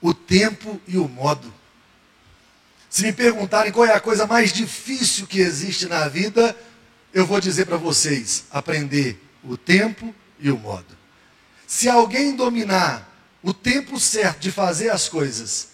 [0.00, 1.61] o tempo e o modo.
[2.92, 6.54] Se me perguntarem qual é a coisa mais difícil que existe na vida,
[7.14, 10.94] eu vou dizer para vocês: aprender o tempo e o modo.
[11.66, 13.10] Se alguém dominar
[13.42, 15.68] o tempo certo de fazer as coisas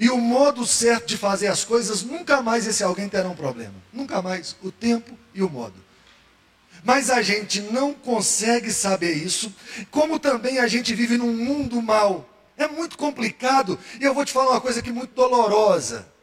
[0.00, 3.74] e o modo certo de fazer as coisas, nunca mais esse alguém terá um problema.
[3.92, 5.76] Nunca mais o tempo e o modo.
[6.82, 9.54] Mas a gente não consegue saber isso,
[9.92, 13.78] como também a gente vive num mundo mal é muito complicado.
[14.00, 16.13] E eu vou te falar uma coisa aqui muito dolorosa.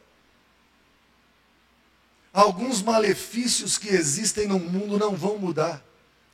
[2.34, 5.84] Alguns malefícios que existem no mundo não vão mudar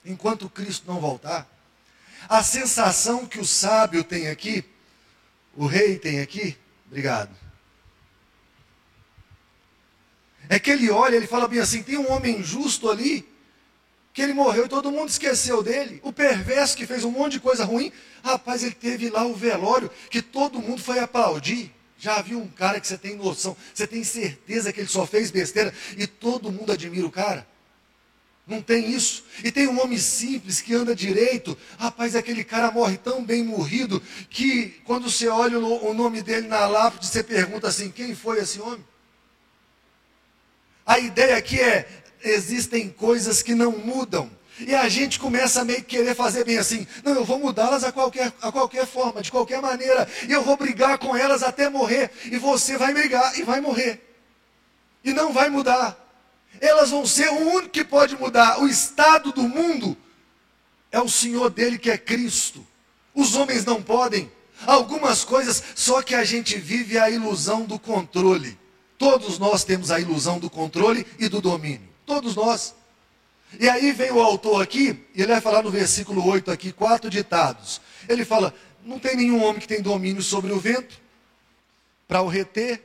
[0.06, 1.48] enquanto Cristo não voltar.
[2.30, 4.64] A sensação que o sábio tem aqui,
[5.56, 6.58] o rei tem aqui,
[6.88, 7.36] obrigado.
[10.50, 13.28] É que ele olha, ele fala bem assim: tem um homem justo ali,
[14.14, 16.00] que ele morreu e todo mundo esqueceu dele.
[16.04, 17.92] O perverso que fez um monte de coisa ruim,
[18.24, 21.74] rapaz, ele teve lá o velório que todo mundo foi aplaudir.
[22.00, 25.32] Já viu um cara que você tem noção, você tem certeza que ele só fez
[25.32, 27.48] besteira e todo mundo admira o cara?
[28.48, 29.26] Não tem isso.
[29.44, 31.58] E tem um homem simples que anda direito.
[31.78, 36.66] Rapaz, aquele cara morre tão bem morrido que quando você olha o nome dele na
[36.66, 38.86] lápide, você pergunta assim: quem foi esse homem?
[40.86, 41.90] A ideia aqui é:
[42.24, 44.32] existem coisas que não mudam.
[44.60, 46.88] E a gente começa a meio que querer fazer bem assim.
[47.04, 50.08] Não, eu vou mudá-las a qualquer, a qualquer forma, de qualquer maneira.
[50.28, 52.12] E eu vou brigar com elas até morrer.
[52.26, 54.04] E você vai brigar e vai morrer.
[55.04, 56.08] E não vai mudar
[56.62, 59.98] elas vão ser o único que pode mudar o estado do mundo.
[60.92, 62.66] É o Senhor dele que é Cristo.
[63.14, 64.32] Os homens não podem.
[64.66, 68.58] Algumas coisas, só que a gente vive a ilusão do controle.
[68.98, 71.88] Todos nós temos a ilusão do controle e do domínio.
[72.06, 72.74] Todos nós.
[73.60, 77.10] E aí vem o autor aqui, e ele vai falar no versículo 8 aqui, quatro
[77.10, 77.80] ditados.
[78.08, 81.00] Ele fala: não tem nenhum homem que tem domínio sobre o vento
[82.08, 82.82] para o reter,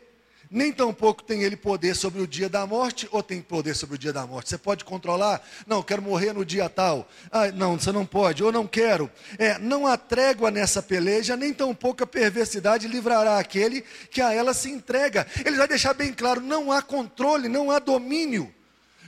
[0.53, 3.98] nem tampouco tem ele poder sobre o dia da morte, ou tem poder sobre o
[3.98, 4.51] dia da morte.
[4.51, 5.42] Você pode controlar?
[5.66, 7.09] Não, quero morrer no dia tal.
[7.31, 9.11] Ah, não, você não pode, ou não quero.
[9.38, 14.53] É, não há trégua nessa peleja, nem tampouco a perversidade livrará aquele que a ela
[14.53, 15.27] se entrega.
[15.44, 18.53] Ele vai deixar bem claro: não há controle, não há domínio.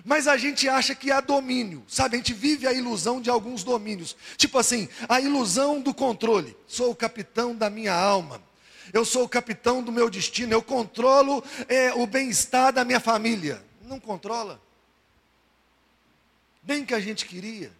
[0.04, 2.16] Mas a gente acha que há domínio, sabe?
[2.16, 4.14] A gente vive a ilusão de alguns domínios.
[4.36, 6.54] Tipo assim, a ilusão do controle.
[6.66, 8.42] Sou o capitão da minha alma
[8.94, 13.60] eu sou o capitão do meu destino, eu controlo é, o bem-estar da minha família.
[13.82, 14.60] Não controla.
[16.62, 17.72] Bem que a gente queria.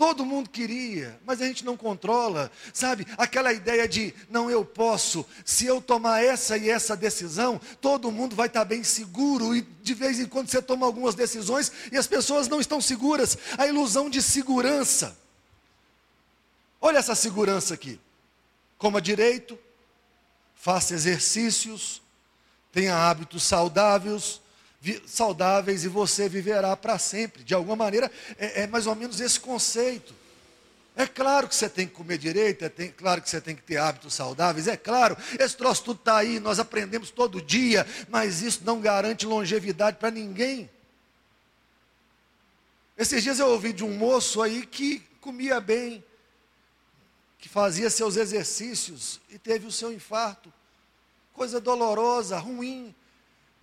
[0.00, 3.06] Todo mundo queria, mas a gente não controla, sabe?
[3.18, 8.34] Aquela ideia de, não, eu posso, se eu tomar essa e essa decisão, todo mundo
[8.34, 12.06] vai estar bem seguro, e de vez em quando você toma algumas decisões e as
[12.06, 13.36] pessoas não estão seguras.
[13.58, 15.14] A ilusão de segurança.
[16.80, 18.00] Olha essa segurança aqui
[18.78, 19.58] coma direito,
[20.54, 22.00] faça exercícios,
[22.72, 24.40] tenha hábitos saudáveis,
[25.06, 27.44] saudáveis e você viverá para sempre.
[27.44, 30.14] De alguma maneira, é, é, mais ou menos esse conceito.
[30.96, 33.62] É claro que você tem que comer direito, é tem, claro que você tem que
[33.62, 38.42] ter hábitos saudáveis, é claro, esse troço tudo está aí, nós aprendemos todo dia, mas
[38.42, 40.68] isso não garante longevidade para ninguém.
[42.98, 46.04] Esses dias eu ouvi de um moço aí que comia bem,
[47.38, 50.52] que fazia seus exercícios e teve o seu infarto.
[51.32, 52.94] Coisa dolorosa, ruim.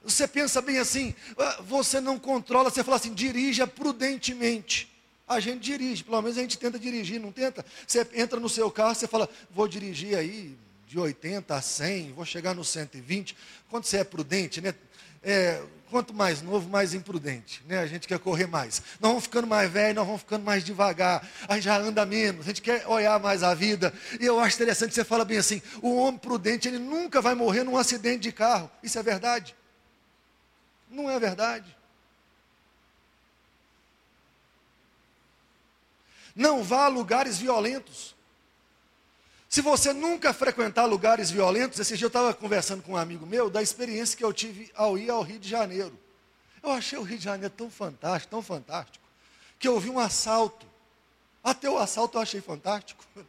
[0.03, 4.89] Você pensa bem assim, ah, você não controla, você fala assim, dirija prudentemente.
[5.27, 7.65] A gente dirige, pelo menos a gente tenta dirigir, não tenta?
[7.86, 10.57] Você entra no seu carro, você fala, vou dirigir aí
[10.88, 13.36] de 80 a 100, vou chegar no 120.
[13.69, 14.73] Quando você é prudente, né?
[15.21, 17.62] É, quanto mais novo, mais imprudente.
[17.67, 17.79] Né?
[17.79, 18.81] A gente quer correr mais.
[19.01, 21.27] Nós vamos ficando mais velho, nós vamos ficando mais devagar.
[21.45, 23.93] A gente já anda menos, a gente quer olhar mais a vida.
[24.21, 27.65] E eu acho interessante, você fala bem assim, o homem prudente, ele nunca vai morrer
[27.65, 28.71] num acidente de carro.
[28.81, 29.57] Isso é verdade?
[30.89, 31.76] Não é verdade.
[36.36, 38.15] Não vá a lugares violentos.
[39.50, 43.50] Se você nunca frequentar lugares violentos, esse dia eu estava conversando com um amigo meu
[43.50, 45.97] da experiência que eu tive ao ir ao Rio de Janeiro.
[46.62, 49.04] Eu achei o Rio de Janeiro tão fantástico, tão fantástico,
[49.58, 50.65] que eu vi um assalto.
[51.43, 53.04] Até o assalto eu achei fantástico.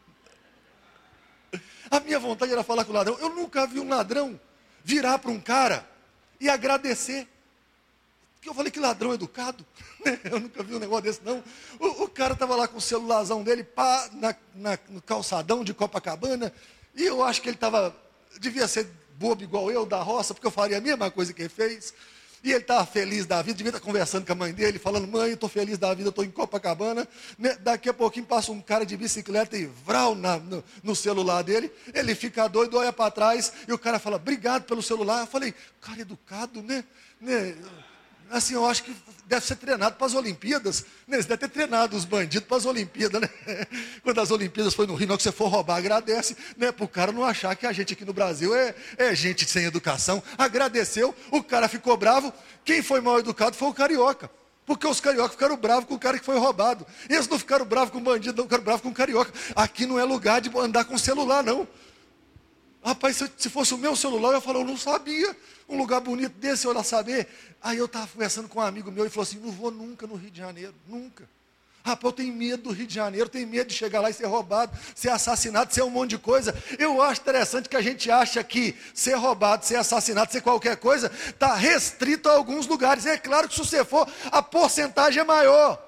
[1.90, 3.16] A minha vontade era falar com o ladrão.
[3.18, 4.38] Eu nunca vi um ladrão
[4.84, 5.88] virar para um cara
[6.38, 7.26] e agradecer.
[8.38, 9.66] Porque eu falei que ladrão educado.
[10.30, 11.42] Eu nunca vi um negócio desse, não.
[11.80, 15.74] O, o cara estava lá com o celularzão dele, pá, na, na, no calçadão de
[15.74, 16.52] Copacabana,
[16.94, 17.94] e eu acho que ele estava,
[18.40, 21.48] devia ser bobo igual eu, da roça, porque eu faria a mesma coisa que ele
[21.48, 21.92] fez.
[22.42, 25.30] E ele estava feliz da vida, devia estar conversando com a mãe dele, falando, mãe,
[25.30, 27.06] eu estou feliz da vida, estou em Copacabana.
[27.36, 27.56] Né?
[27.56, 31.72] Daqui a pouquinho passa um cara de bicicleta e vral na, no, no, celular dele.
[31.92, 35.22] Ele fica doido, olha para trás, e o cara fala, obrigado pelo celular.
[35.22, 36.84] Eu falei, cara educado, né?
[37.20, 37.56] né?
[38.30, 38.94] Assim, eu acho que
[39.26, 40.84] deve ser treinado para as Olimpíadas.
[41.06, 41.16] Né?
[41.16, 43.28] Eles devem ter treinado os bandidos para as Olimpíadas, né?
[44.02, 46.72] Quando as Olimpíadas foi no Rio, que você for roubar, agradece, né?
[46.72, 49.64] Para o cara não achar que a gente aqui no Brasil é, é gente sem
[49.64, 50.22] educação.
[50.36, 52.32] Agradeceu, o cara ficou bravo.
[52.64, 54.30] Quem foi mal educado foi o carioca.
[54.64, 56.86] Porque os cariocas ficaram bravos com o cara que foi roubado.
[57.08, 59.32] Eles não ficaram bravos com o bandido, não ficaram bravos com o carioca.
[59.56, 61.66] Aqui não é lugar de andar com celular, não.
[62.84, 65.34] Rapaz, se, se fosse o meu celular, eu ia falar, eu não sabia.
[65.68, 67.28] Um lugar bonito desse, eu lá saber.
[67.60, 70.14] Aí eu estava conversando com um amigo meu e falou assim: não vou nunca no
[70.14, 71.28] Rio de Janeiro, nunca.
[71.84, 74.26] Rapaz, eu tenho medo do Rio de Janeiro, tenho medo de chegar lá e ser
[74.26, 76.54] roubado, ser assassinado, ser um monte de coisa.
[76.78, 81.10] Eu acho interessante que a gente acha que ser roubado, ser assassinado, ser qualquer coisa,
[81.28, 83.06] está restrito a alguns lugares.
[83.06, 85.82] É claro que se você for, a porcentagem é maior.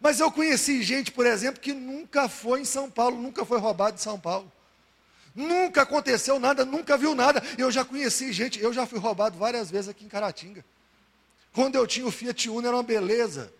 [0.00, 3.96] Mas eu conheci gente, por exemplo, que nunca foi em São Paulo, nunca foi roubado
[3.96, 4.50] em São Paulo.
[5.34, 7.42] Nunca aconteceu nada, nunca viu nada.
[7.56, 10.64] Eu já conheci gente, eu já fui roubado várias vezes aqui em Caratinga.
[11.52, 13.52] Quando eu tinha o Fiat Uno era uma beleza.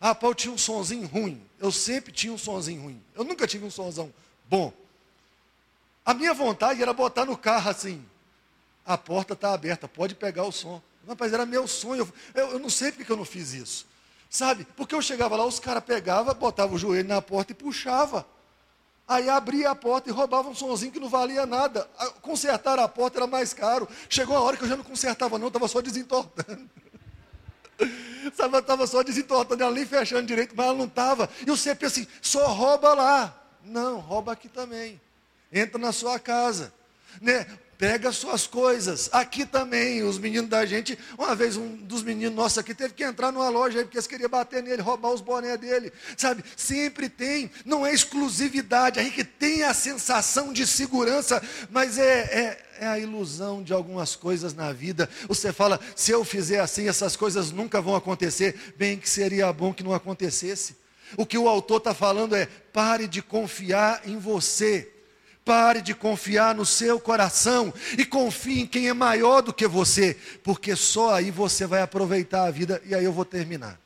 [0.00, 1.42] Ah, Paulo tinha um sonzinho ruim.
[1.58, 3.02] Eu sempre tinha um sonzinho ruim.
[3.14, 4.12] Eu nunca tive um sonzão
[4.48, 4.72] bom.
[6.04, 8.04] A minha vontade era botar no carro assim.
[8.86, 10.80] A porta está aberta, pode pegar o som.
[11.06, 12.10] Rapaz, era meu sonho.
[12.34, 13.86] Eu, eu não sei porque eu não fiz isso.
[14.30, 14.66] Sabe?
[14.76, 18.26] Porque eu chegava lá, os caras pegavam, botavam o joelho na porta e puxava.
[19.08, 21.88] Aí abria a porta e roubava um sonzinho que não valia nada.
[22.20, 23.88] Consertar a porta era mais caro.
[24.06, 26.68] Chegou a hora que eu já não consertava, não, estava só desentortando.
[28.34, 31.30] Sabe, estava só desentortando, ela nem fechando direito, mas ela não estava.
[31.40, 33.42] E você pensa assim, só rouba lá.
[33.64, 35.00] Não, rouba aqui também.
[35.50, 36.74] Entra na sua casa.
[37.20, 37.46] Né?
[37.78, 39.08] Pega suas coisas.
[39.12, 43.04] Aqui também, os meninos da gente, uma vez um dos meninos nossos aqui teve que
[43.04, 45.92] entrar numa loja aí, porque eles queriam bater nele, roubar os bonés dele.
[46.16, 52.18] Sabe, sempre tem, não é exclusividade, aí que tem a sensação de segurança, mas é,
[52.18, 55.08] é, é a ilusão de algumas coisas na vida.
[55.28, 58.74] Você fala, se eu fizer assim, essas coisas nunca vão acontecer.
[58.76, 60.74] Bem que seria bom que não acontecesse.
[61.16, 64.97] O que o autor está falando é: pare de confiar em você.
[65.48, 70.14] Pare de confiar no seu coração e confie em quem é maior do que você,
[70.44, 72.82] porque só aí você vai aproveitar a vida.
[72.84, 73.80] E aí eu vou terminar.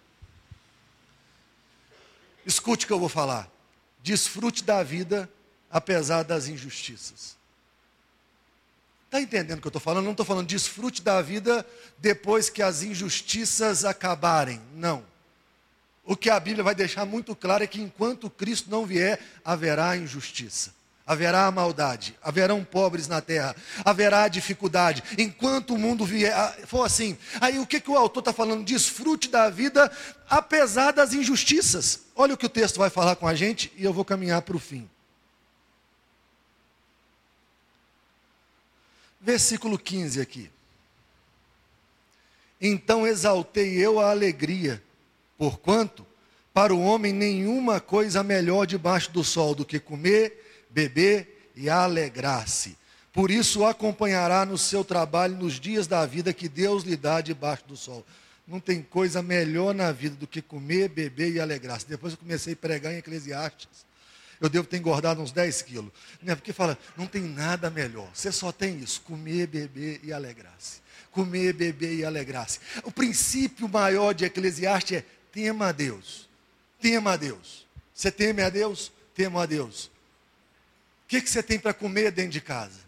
[2.45, 3.49] Escute o que eu vou falar.
[4.03, 5.31] Desfrute da vida
[5.71, 7.37] apesar das injustiças.
[9.05, 10.07] Está entendendo o que eu estou falando?
[10.07, 11.65] Não estou falando desfrute da vida
[11.97, 14.61] depois que as injustiças acabarem.
[14.75, 15.05] Não.
[16.05, 19.97] O que a Bíblia vai deixar muito claro é que enquanto Cristo não vier, haverá
[19.97, 20.82] injustiça
[21.13, 23.55] haverá maldade, haverão pobres na terra,
[23.85, 27.17] haverá dificuldade, enquanto o mundo vier, ah, for assim.
[27.41, 28.65] Aí o que, que o autor está falando?
[28.65, 29.91] Desfrute da vida,
[30.29, 32.03] apesar das injustiças.
[32.17, 34.57] Olha o que o texto vai falar com a gente e eu vou caminhar para
[34.57, 34.89] o fim.
[39.21, 40.51] Versículo 15 aqui.
[42.61, 44.83] Então exaltei eu a alegria,
[45.37, 46.07] porquanto
[46.55, 50.43] para o homem nenhuma coisa melhor debaixo do sol do que comer
[50.73, 52.77] beber e alegrar-se.
[53.13, 57.21] Por isso o acompanhará no seu trabalho nos dias da vida que Deus lhe dá
[57.21, 58.05] debaixo do sol.
[58.49, 61.87] Não tem coisa melhor na vida do que comer, beber e alegrar-se.
[61.87, 63.87] Depois eu comecei a pregar em Eclesiastes.
[64.41, 65.93] Eu devo ter engordado uns 10 quilos.
[66.21, 66.35] Né?
[66.35, 68.11] Porque fala, não tem nada melhor.
[68.13, 70.81] Você só tem isso: comer, beber e alegrar-se.
[71.13, 72.59] Comer, beber e alegrar-se.
[72.83, 76.29] O princípio maior de Eclesiastes é tema a Deus.
[76.81, 77.67] Tema a Deus.
[77.95, 78.91] Você teme a Deus?
[79.15, 79.92] Tema a Deus
[81.13, 82.81] que, que você tem para comer dentro de casa?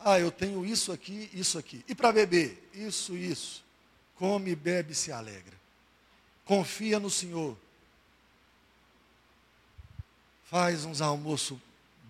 [0.00, 1.84] Ah, eu tenho isso aqui, isso aqui.
[1.86, 2.68] E para beber?
[2.74, 3.64] Isso, isso.
[4.16, 5.54] Come, bebe, se alegra.
[6.44, 7.56] Confia no Senhor.
[10.46, 11.56] Faz uns almoços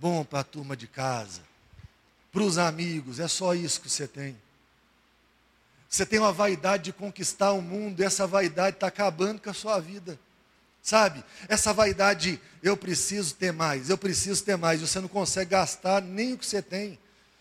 [0.00, 1.42] bom para a turma de casa,
[2.32, 4.36] para os amigos, é só isso que você tem.
[5.88, 9.54] Você tem uma vaidade de conquistar o mundo, e essa vaidade está acabando com a
[9.54, 10.18] sua vida.
[10.86, 11.24] Sabe?
[11.48, 16.34] Essa vaidade, eu preciso ter mais, eu preciso ter mais, você não consegue gastar nem
[16.34, 16.96] o que você tem.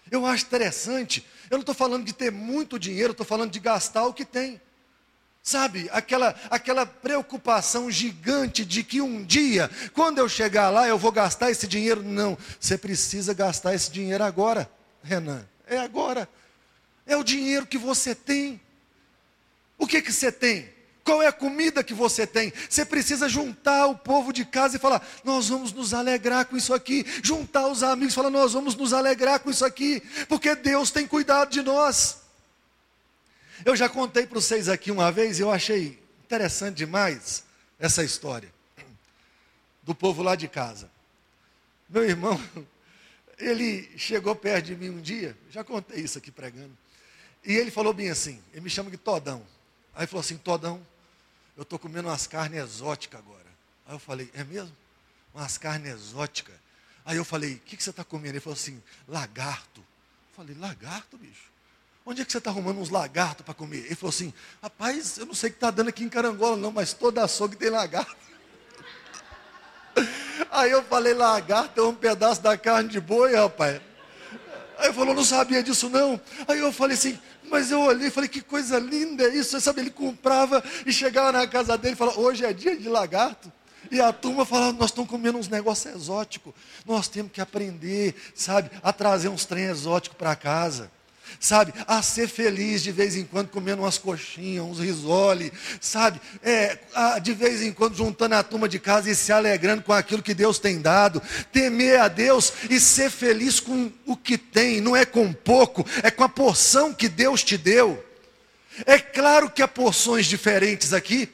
[0.10, 4.04] Eu acho interessante, eu não estou falando de ter muito dinheiro, estou falando de gastar
[4.06, 4.60] o que tem.
[5.44, 11.12] Sabe, aquela, aquela preocupação gigante de que um dia, quando eu chegar lá, eu vou
[11.12, 12.02] gastar esse dinheiro.
[12.02, 14.68] Não, você precisa gastar esse dinheiro agora,
[15.04, 15.48] Renan.
[15.68, 16.28] É agora.
[17.06, 18.60] É o dinheiro que você tem.
[19.78, 20.74] O que, que você tem?
[21.06, 22.52] Qual é a comida que você tem?
[22.68, 26.74] Você precisa juntar o povo de casa e falar: nós vamos nos alegrar com isso
[26.74, 27.06] aqui.
[27.22, 31.06] Juntar os amigos e falar: nós vamos nos alegrar com isso aqui, porque Deus tem
[31.06, 32.22] cuidado de nós.
[33.64, 37.44] Eu já contei para vocês aqui uma vez e eu achei interessante demais
[37.78, 38.52] essa história
[39.84, 40.90] do povo lá de casa.
[41.88, 42.42] Meu irmão,
[43.38, 46.76] ele chegou perto de mim um dia, já contei isso aqui pregando,
[47.46, 49.46] e ele falou bem assim: ele me chama de Todão.
[49.94, 50.84] Aí falou assim: Todão,
[51.56, 53.46] eu estou comendo umas carnes exóticas agora.
[53.88, 54.76] Aí eu falei, é mesmo?
[55.34, 56.56] Umas carnes exóticas.
[57.06, 58.34] Aí eu falei, o que, que você está comendo?
[58.34, 59.80] Ele falou assim, lagarto.
[59.80, 61.56] Eu falei, lagarto, bicho?
[62.06, 63.86] Onde é que você está arrumando uns lagartos para comer?
[63.86, 66.72] Ele falou assim, rapaz, eu não sei o que está dando aqui em Carangola não,
[66.72, 68.16] mas toda açougue tem lagarto.
[70.52, 73.82] Aí eu falei, lagarto é um pedaço da carne de boi, rapaz.
[74.78, 76.20] Aí falou, não sabia disso não.
[76.48, 77.18] Aí eu falei assim,
[77.50, 79.52] mas eu olhei e falei, que coisa linda é isso.
[79.52, 82.90] Você sabe, ele comprava e chegava na casa dele e falava, hoje é dia de
[82.90, 83.52] lagarto.
[83.92, 86.54] E a turma fala, nós estamos comendo uns negócios exóticos.
[86.86, 90.92] Nós temos que aprender, sabe, a trazer uns trem exóticos para casa.
[91.40, 95.52] Sabe, a ser feliz de vez em quando comendo umas coxinhas, uns risole,
[95.82, 99.84] sabe, é, a, de vez em quando juntando a turma de casa e se alegrando
[99.84, 101.22] com aquilo que Deus tem dado,
[101.52, 106.10] temer a Deus e ser feliz com o que tem, não é com pouco, é
[106.10, 108.04] com a porção que Deus te deu.
[108.86, 111.30] É claro que há porções diferentes aqui,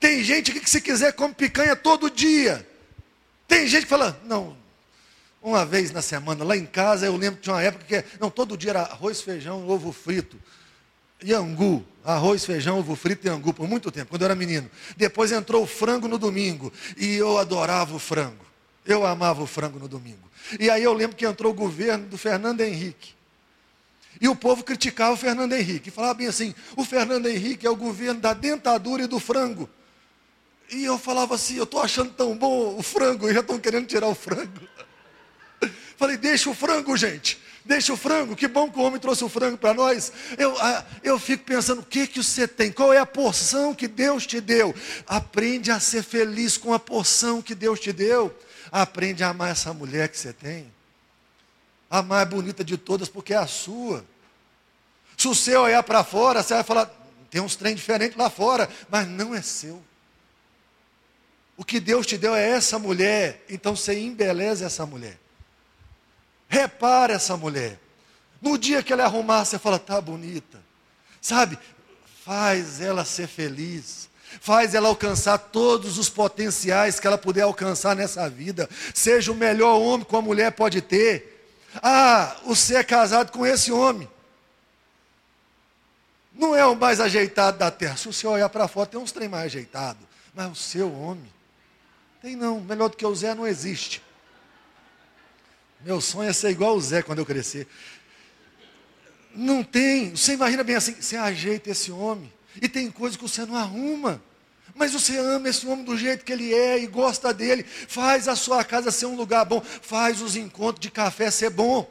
[0.00, 2.66] tem gente que, se quiser, come picanha todo dia.
[3.46, 4.56] Tem gente que fala, não,
[5.42, 8.30] uma vez na semana, lá em casa, eu lembro que tinha uma época que, não,
[8.30, 10.36] todo dia era arroz, feijão, ovo frito.
[11.22, 14.70] E angu, arroz, feijão, ovo frito e angu, por muito tempo, quando eu era menino.
[14.96, 18.44] Depois entrou o frango no domingo, e eu adorava o frango.
[18.84, 20.28] Eu amava o frango no domingo.
[20.58, 23.14] E aí eu lembro que entrou o governo do Fernando Henrique.
[24.20, 25.90] E o povo criticava o Fernando Henrique.
[25.90, 29.68] Falava bem assim: o Fernando Henrique é o governo da dentadura e do frango.
[30.70, 33.86] E eu falava assim, eu estou achando tão bom o frango, e já estão querendo
[33.86, 34.60] tirar o frango.
[35.98, 37.38] Falei, deixa o frango, gente.
[37.64, 40.10] Deixa o frango, que bom que o homem trouxe o frango para nós.
[40.38, 42.72] Eu, ah, eu fico pensando, o que, que você tem?
[42.72, 44.74] Qual é a porção que Deus te deu?
[45.06, 48.34] Aprende a ser feliz com a porção que Deus te deu.
[48.72, 50.72] Aprende a amar essa mulher que você tem.
[51.90, 54.04] A mais bonita de todas, porque é a sua.
[55.16, 56.90] Se você olhar para fora, você vai falar,
[57.28, 59.82] tem uns trem diferentes lá fora, mas não é seu.
[61.56, 65.18] O que Deus te deu é essa mulher, então você embeleza essa mulher.
[66.58, 67.78] Repara essa mulher.
[68.42, 70.60] No dia que ela arrumar, você fala, tá bonita.
[71.20, 71.56] Sabe?
[72.24, 74.08] Faz ela ser feliz.
[74.40, 78.68] Faz ela alcançar todos os potenciais que ela puder alcançar nessa vida.
[78.92, 81.46] Seja o melhor homem que uma mulher pode ter.
[81.80, 84.08] Ah, você é casado com esse homem.
[86.34, 87.96] Não é o mais ajeitado da terra.
[87.96, 90.00] Se você olhar para fora, tem uns trem mais ajeitado.
[90.34, 91.32] Mas o seu homem
[92.20, 94.02] tem não, melhor do que o Zé não existe.
[95.80, 97.66] Meu sonho é ser igual o Zé quando eu crescer.
[99.34, 103.44] Não tem, você imagina bem assim, você ajeita esse homem, e tem coisas que você
[103.44, 104.20] não arruma.
[104.74, 107.64] Mas você ama esse homem do jeito que ele é e gosta dele.
[107.64, 109.60] Faz a sua casa ser um lugar bom.
[109.60, 111.88] Faz os encontros de café ser bom.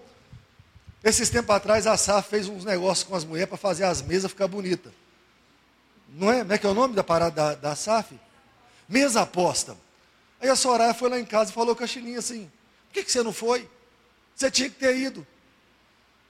[1.04, 4.32] Esses tempos atrás a Saf fez uns negócios com as mulheres para fazer as mesas
[4.32, 4.92] ficar bonita.
[6.10, 6.40] Não é?
[6.40, 8.18] Como é que é o nome da parada da, da SAF?
[8.88, 9.76] Mesa aposta.
[10.40, 12.50] Aí a Soraya foi lá em casa e falou com a Chilinha assim:
[12.88, 13.68] por que, que você não foi?
[14.38, 15.26] Você tinha que ter ido.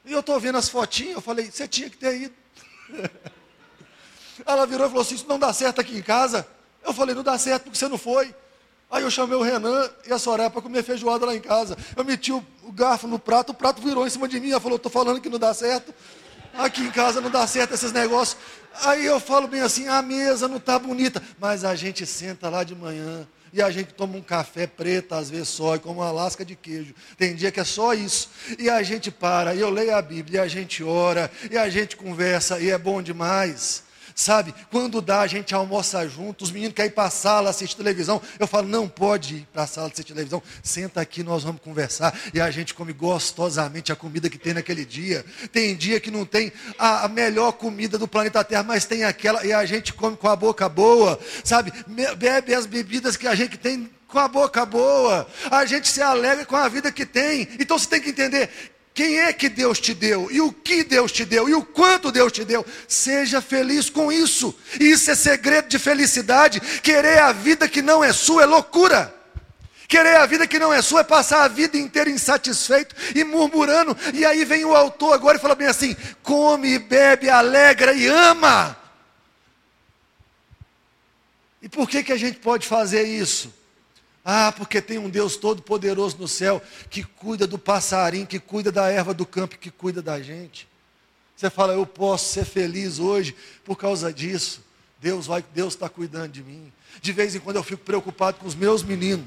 [0.05, 2.33] E eu estou vendo as fotinhas, eu falei, você tinha que ter ido.
[4.45, 6.47] Ela virou e falou assim: isso não dá certo aqui em casa.
[6.85, 8.33] Eu falei, não dá certo porque você não foi.
[8.89, 11.77] Aí eu chamei o Renan e a Soraya para comer feijoada lá em casa.
[11.97, 12.41] Eu meti o,
[12.71, 14.51] garfo no prato, o prato virou em cima de mim.
[14.51, 15.93] Ela falou, estou falando que não dá certo.
[16.53, 18.37] Aqui em casa não dá certo esses negócios.
[18.85, 21.21] Aí eu falo bem assim, a mesa não está bonita.
[21.37, 25.29] Mas a gente senta lá de manhã, e a gente toma um café preto, às
[25.29, 26.93] vezes só, e como uma lasca de queijo.
[27.17, 28.29] Tem dia que é só isso.
[28.59, 31.69] E a gente para, e eu leio a Bíblia, e a gente ora, e a
[31.69, 33.86] gente conversa, e é bom demais.
[34.19, 37.77] Sabe, quando dá, a gente almoça junto, os meninos querem ir para a sala assistir
[37.77, 38.19] televisão.
[38.39, 42.19] Eu falo, não pode ir para a sala assistir televisão, senta aqui, nós vamos conversar.
[42.33, 45.23] E a gente come gostosamente a comida que tem naquele dia.
[45.51, 49.53] Tem dia que não tem a melhor comida do planeta Terra, mas tem aquela, e
[49.53, 51.71] a gente come com a boca boa, sabe?
[52.17, 55.27] Bebe as bebidas que a gente tem com a boca boa.
[55.51, 57.47] A gente se alegra com a vida que tem.
[57.59, 58.49] Então você tem que entender
[58.97, 62.11] quem é que Deus te deu, e o que Deus te deu, e o quanto
[62.11, 62.65] Deus te deu.
[62.87, 64.57] Seja feliz com isso.
[64.79, 66.59] Isso é segredo de felicidade.
[66.59, 69.13] Querer a vida que não é sua é loucura.
[69.87, 73.95] Querer a vida que não é sua é passar a vida inteira insatisfeito e murmurando.
[74.15, 78.75] E aí vem o autor agora e fala bem assim: come, bebe, alegra e ama.
[81.61, 83.53] E por que, que a gente pode fazer isso?
[84.29, 88.89] Ah, porque tem um Deus todo-poderoso no céu que cuida do passarinho, que cuida da
[88.91, 90.67] erva do campo, que cuida da gente.
[91.33, 94.61] Você fala, eu posso ser feliz hoje por causa disso.
[94.99, 96.73] Deus vai, Deus está cuidando de mim.
[97.01, 99.25] De vez em quando eu fico preocupado com os meus meninos.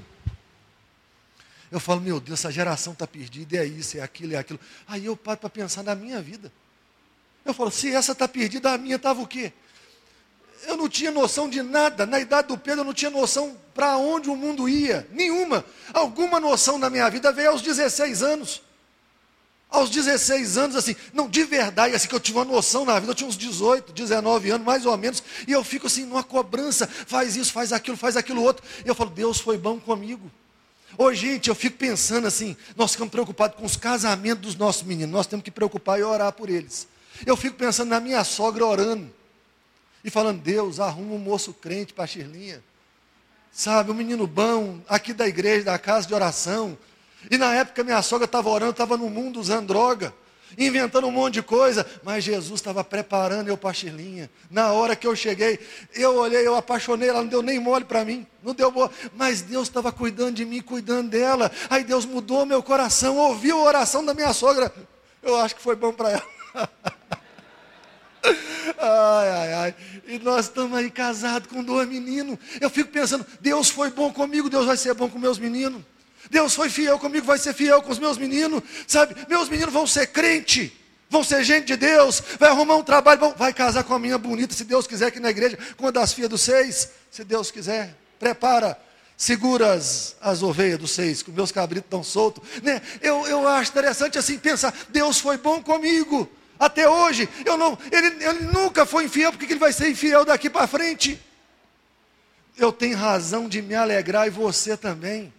[1.73, 4.61] Eu falo, meu Deus, essa geração está perdida, é isso, é aquilo, é aquilo.
[4.87, 6.53] Aí eu paro para pensar na minha vida.
[7.43, 9.51] Eu falo, se essa está perdida, a minha estava o quê?
[10.67, 12.07] Eu não tinha noção de nada.
[12.07, 15.07] Na idade do Pedro, eu não tinha noção para onde o mundo ia.
[15.13, 15.65] Nenhuma.
[15.93, 18.63] Alguma noção na minha vida veio aos 16 anos.
[19.71, 23.13] Aos 16 anos, assim, não, de verdade, assim, que eu tive uma noção na vida,
[23.13, 26.89] eu tinha uns 18, 19 anos, mais ou menos, e eu fico assim, numa cobrança,
[26.89, 28.65] faz isso, faz aquilo, faz aquilo outro.
[28.85, 30.29] E eu falo, Deus foi bom comigo.
[30.99, 35.13] Hoje, gente, eu fico pensando assim, nós ficamos preocupados com os casamentos dos nossos meninos,
[35.13, 36.89] nós temos que preocupar e orar por eles.
[37.25, 39.20] Eu fico pensando na minha sogra orando.
[40.05, 42.63] E falando, Deus, arruma um moço crente para a Shirlinha.
[43.53, 46.79] sabe, um menino bom, aqui da igreja, da casa de oração.
[47.31, 50.15] E na época minha sogra estava orando, estava no mundo usando droga,
[50.57, 54.31] inventando um monte de coisa, mas Jesus estava preparando eu para a Chilinha.
[54.51, 55.59] Na hora que eu cheguei,
[55.95, 59.43] eu olhei, eu apaixonei, ela não deu nem mole para mim, não deu boa, mas
[59.43, 61.51] Deus estava cuidando de mim, cuidando dela.
[61.69, 64.73] Aí Deus mudou meu coração, ouviu a oração da minha sogra.
[65.23, 66.29] Eu acho que foi bom para ela.
[68.79, 69.75] Ai, ai, ai.
[70.07, 72.39] E nós estamos aí casados com dois meninos.
[72.61, 75.83] Eu fico pensando, Deus foi bom comigo, Deus vai ser bom com meus meninos.
[76.31, 78.63] Deus foi fiel comigo, vai ser fiel com os meus meninos.
[78.87, 80.73] Sabe, meus meninos vão ser crente,
[81.09, 84.19] vão ser gente de Deus, vai arrumar um trabalho, bom, vai casar com a minha
[84.19, 87.51] bonita, se Deus quiser, aqui na igreja, com uma das filhas dos seis, se Deus
[87.51, 87.97] quiser.
[88.19, 88.79] Prepara
[89.17, 92.43] segura as, as ovelhas dos seis, que meus cabritos estão soltos.
[92.63, 92.81] Né?
[93.03, 96.31] Eu, eu acho interessante assim pensar, Deus foi bom comigo.
[96.61, 100.51] Até hoje, eu não, ele, ele nunca foi infiel, porque ele vai ser infiel daqui
[100.51, 101.19] para frente?
[102.59, 105.33] Eu tenho razão de me alegrar e você também.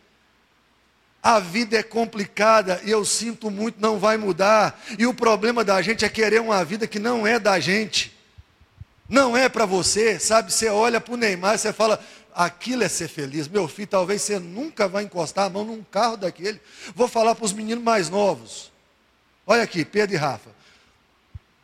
[1.22, 4.82] A vida é complicada e eu sinto muito, não vai mudar.
[4.98, 8.18] E o problema da gente é querer uma vida que não é da gente.
[9.08, 10.52] Não é para você, sabe?
[10.52, 12.04] Você olha para o Neymar você fala,
[12.34, 13.48] aquilo é ser feliz.
[13.48, 16.60] Meu filho, talvez você nunca vai encostar a mão num carro daquele.
[16.96, 18.72] Vou falar para os meninos mais novos.
[19.46, 20.61] Olha aqui, Pedro e Rafa.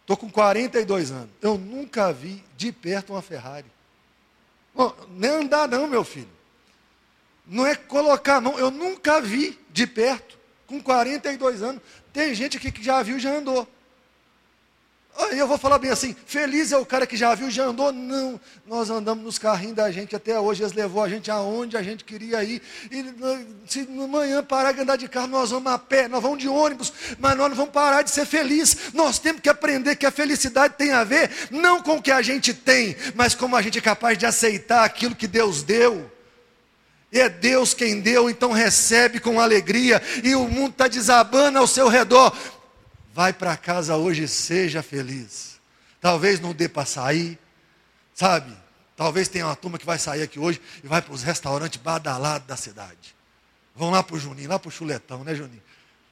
[0.08, 1.30] Estou com 42 anos.
[1.42, 3.66] Eu nunca vi de perto uma Ferrari.
[4.74, 6.30] Bom, nem andar não, meu filho.
[7.46, 8.58] Não é colocar a mão.
[8.58, 10.40] Eu nunca vi de perto.
[10.66, 11.82] Com 42 anos.
[12.14, 13.68] Tem gente aqui que já viu e já andou.
[15.20, 17.92] Aí eu vou falar bem assim, feliz é o cara que já viu, já andou.
[17.92, 21.82] Não, nós andamos nos carrinhos da gente até hoje, eles levou a gente aonde a
[21.82, 22.62] gente queria ir.
[22.92, 23.04] E
[23.68, 26.94] se amanhã parar de andar de carro, nós vamos a pé, nós vamos de ônibus,
[27.18, 28.94] mas nós não vamos parar de ser felizes.
[28.94, 32.22] Nós temos que aprender que a felicidade tem a ver, não com o que a
[32.22, 36.12] gente tem, mas como a gente é capaz de aceitar aquilo que Deus deu.
[37.12, 41.88] É Deus quem deu, então recebe com alegria, e o mundo está desabando ao seu
[41.88, 42.36] redor
[43.18, 45.60] Vai para casa hoje e seja feliz.
[46.00, 47.40] Talvez não dê para sair,
[48.14, 48.56] sabe?
[48.96, 52.48] Talvez tenha uma turma que vai sair aqui hoje e vai para os restaurantes badalados
[52.48, 53.16] da cidade.
[53.76, 55.64] Vão lá para o Juninho, lá para o chuletão, né, Juninho?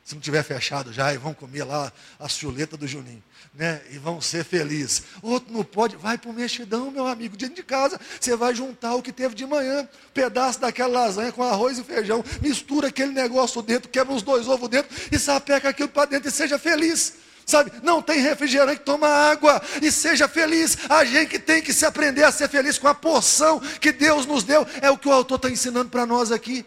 [0.04, 3.24] Se não tiver fechado já, e vão comer lá a chuleta do Juninho,
[3.58, 3.82] né?
[3.92, 5.04] E vão ser felizes.
[5.22, 8.96] Outro não pode, vai para o mexidão, meu amigo, dentro de casa, você vai juntar
[8.96, 13.62] o que teve de manhã, pedaço daquela lasanha com arroz e feijão, mistura aquele negócio
[13.62, 17.14] dentro, quebra uns dois ovos dentro e sapeca aquilo para dentro e seja feliz.
[17.46, 20.76] Sabe, não tem refrigerante, toma água e seja feliz.
[20.90, 24.44] A gente tem que se aprender a ser feliz com a porção que Deus nos
[24.44, 24.66] deu.
[24.82, 26.66] É o que o autor está ensinando para nós aqui.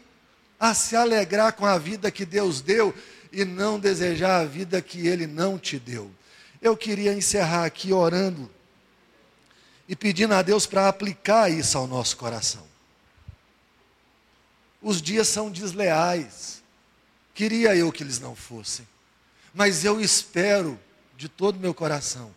[0.58, 2.94] A se alegrar com a vida que Deus deu
[3.32, 6.12] e não desejar a vida que Ele não te deu.
[6.60, 8.50] Eu queria encerrar aqui orando
[9.88, 12.66] e pedindo a Deus para aplicar isso ao nosso coração.
[14.82, 16.62] Os dias são desleais.
[17.34, 18.86] Queria eu que eles não fossem.
[19.54, 20.78] Mas eu espero
[21.16, 22.34] de todo o meu coração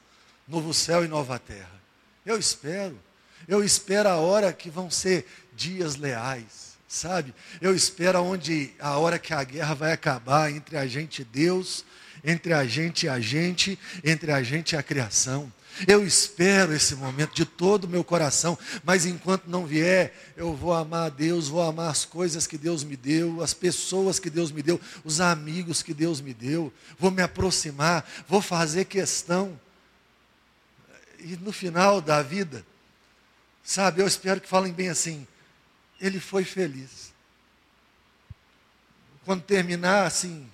[0.51, 1.81] novo céu e nova terra.
[2.25, 2.99] Eu espero.
[3.47, 7.33] Eu espero a hora que vão ser dias leais, sabe?
[7.61, 11.85] Eu espero onde a hora que a guerra vai acabar entre a gente e Deus
[12.23, 15.51] entre a gente e a gente, entre a gente e a criação.
[15.87, 20.73] Eu espero esse momento de todo o meu coração, mas enquanto não vier, eu vou
[20.73, 24.51] amar a Deus, vou amar as coisas que Deus me deu, as pessoas que Deus
[24.51, 29.59] me deu, os amigos que Deus me deu, vou me aproximar, vou fazer questão.
[31.19, 32.65] E no final da vida,
[33.63, 35.25] sabe, eu espero que falem bem assim:
[35.99, 37.11] ele foi feliz.
[39.23, 40.49] Quando terminar assim,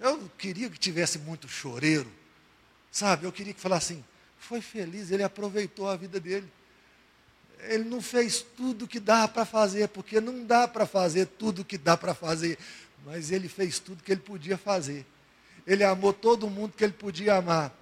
[0.00, 2.10] eu queria que tivesse muito choreiro,
[2.90, 3.26] sabe?
[3.26, 4.04] Eu queria que falasse assim,
[4.38, 6.50] foi feliz, ele aproveitou a vida dele.
[7.60, 11.76] Ele não fez tudo que dá para fazer, porque não dá para fazer tudo que
[11.76, 12.56] dá para fazer,
[13.04, 15.04] mas ele fez tudo que ele podia fazer.
[15.66, 17.74] Ele amou todo mundo que ele podia amar.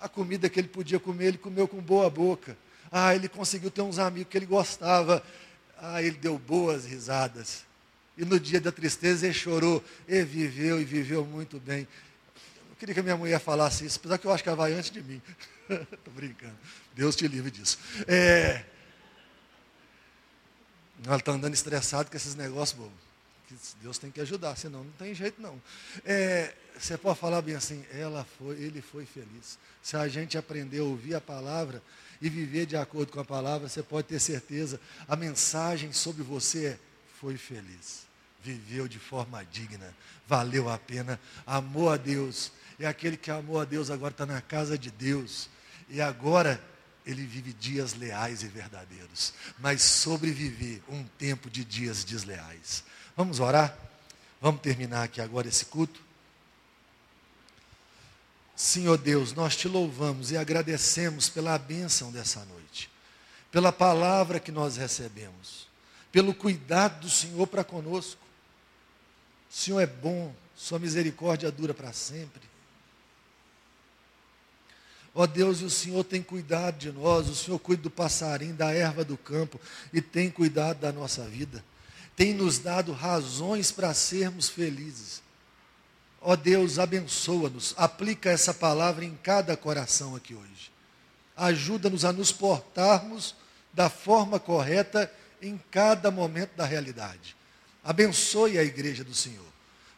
[0.00, 2.56] A comida que ele podia comer, ele comeu com boa boca.
[2.90, 5.22] Ah, ele conseguiu ter uns amigos que ele gostava.
[5.76, 7.67] Ah, ele deu boas risadas.
[8.18, 9.82] E no dia da tristeza ele chorou.
[10.08, 11.86] E viveu e viveu muito bem.
[12.68, 14.72] Eu queria que a minha mulher falasse isso, apesar que eu acho que ela vai
[14.72, 15.22] antes de mim.
[15.70, 16.58] Estou brincando.
[16.94, 17.78] Deus te livre disso.
[18.08, 18.64] É...
[21.06, 23.08] Ela está andando estressado com esses negócios bobos.
[23.80, 25.62] Deus tem que ajudar, senão não tem jeito não.
[26.04, 29.58] É, você pode falar bem assim, ela foi, ele foi feliz.
[29.80, 31.82] Se a gente aprender a ouvir a palavra
[32.20, 36.66] e viver de acordo com a palavra, você pode ter certeza, a mensagem sobre você
[36.66, 36.78] é,
[37.20, 38.07] foi feliz
[38.42, 39.94] viveu de forma digna,
[40.26, 42.52] valeu a pena, amou a Deus.
[42.78, 45.48] E aquele que amou a Deus agora está na casa de Deus.
[45.88, 46.62] E agora
[47.04, 52.84] ele vive dias leais e verdadeiros, mas sobreviver um tempo de dias desleais.
[53.16, 53.76] Vamos orar?
[54.40, 56.00] Vamos terminar aqui agora esse culto?
[58.54, 62.90] Senhor Deus, nós te louvamos e agradecemos pela bênção dessa noite,
[63.50, 65.66] pela palavra que nós recebemos,
[66.12, 68.20] pelo cuidado do Senhor para conosco.
[69.48, 72.42] Senhor é bom, Sua misericórdia dura para sempre.
[75.14, 79.04] Ó Deus, o Senhor tem cuidado de nós, o Senhor cuida do passarinho, da erva
[79.04, 79.60] do campo
[79.92, 81.64] e tem cuidado da nossa vida.
[82.14, 85.22] Tem nos dado razões para sermos felizes.
[86.20, 90.70] Ó Deus, abençoa-nos, aplica essa palavra em cada coração aqui hoje.
[91.36, 93.34] Ajuda-nos a nos portarmos
[93.72, 97.36] da forma correta em cada momento da realidade.
[97.88, 99.46] Abençoe a igreja do Senhor.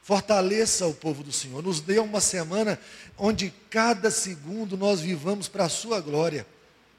[0.01, 1.61] Fortaleça o povo do Senhor.
[1.61, 2.79] Nos dê uma semana
[3.19, 6.47] onde cada segundo nós vivamos para a sua glória.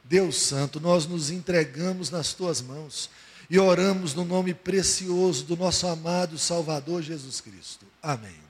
[0.04, 3.10] Deus Santo, nós nos entregamos nas tuas mãos
[3.50, 7.86] e oramos no nome precioso do nosso amado Salvador Jesus Cristo.
[8.04, 8.42] Amém.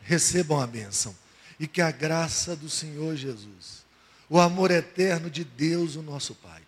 [0.00, 1.14] Recebam a bênção
[1.60, 3.84] e que a graça do Senhor Jesus,
[4.30, 6.62] o amor eterno de Deus, o nosso Pai,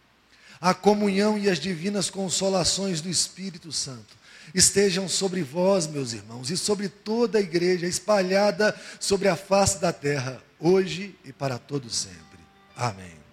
[0.60, 4.15] a comunhão e as divinas consolações do Espírito Santo
[4.54, 9.92] estejam sobre vós, meus irmãos, e sobre toda a igreja espalhada sobre a face da
[9.92, 12.38] terra, hoje e para todo sempre.
[12.76, 13.25] Amém.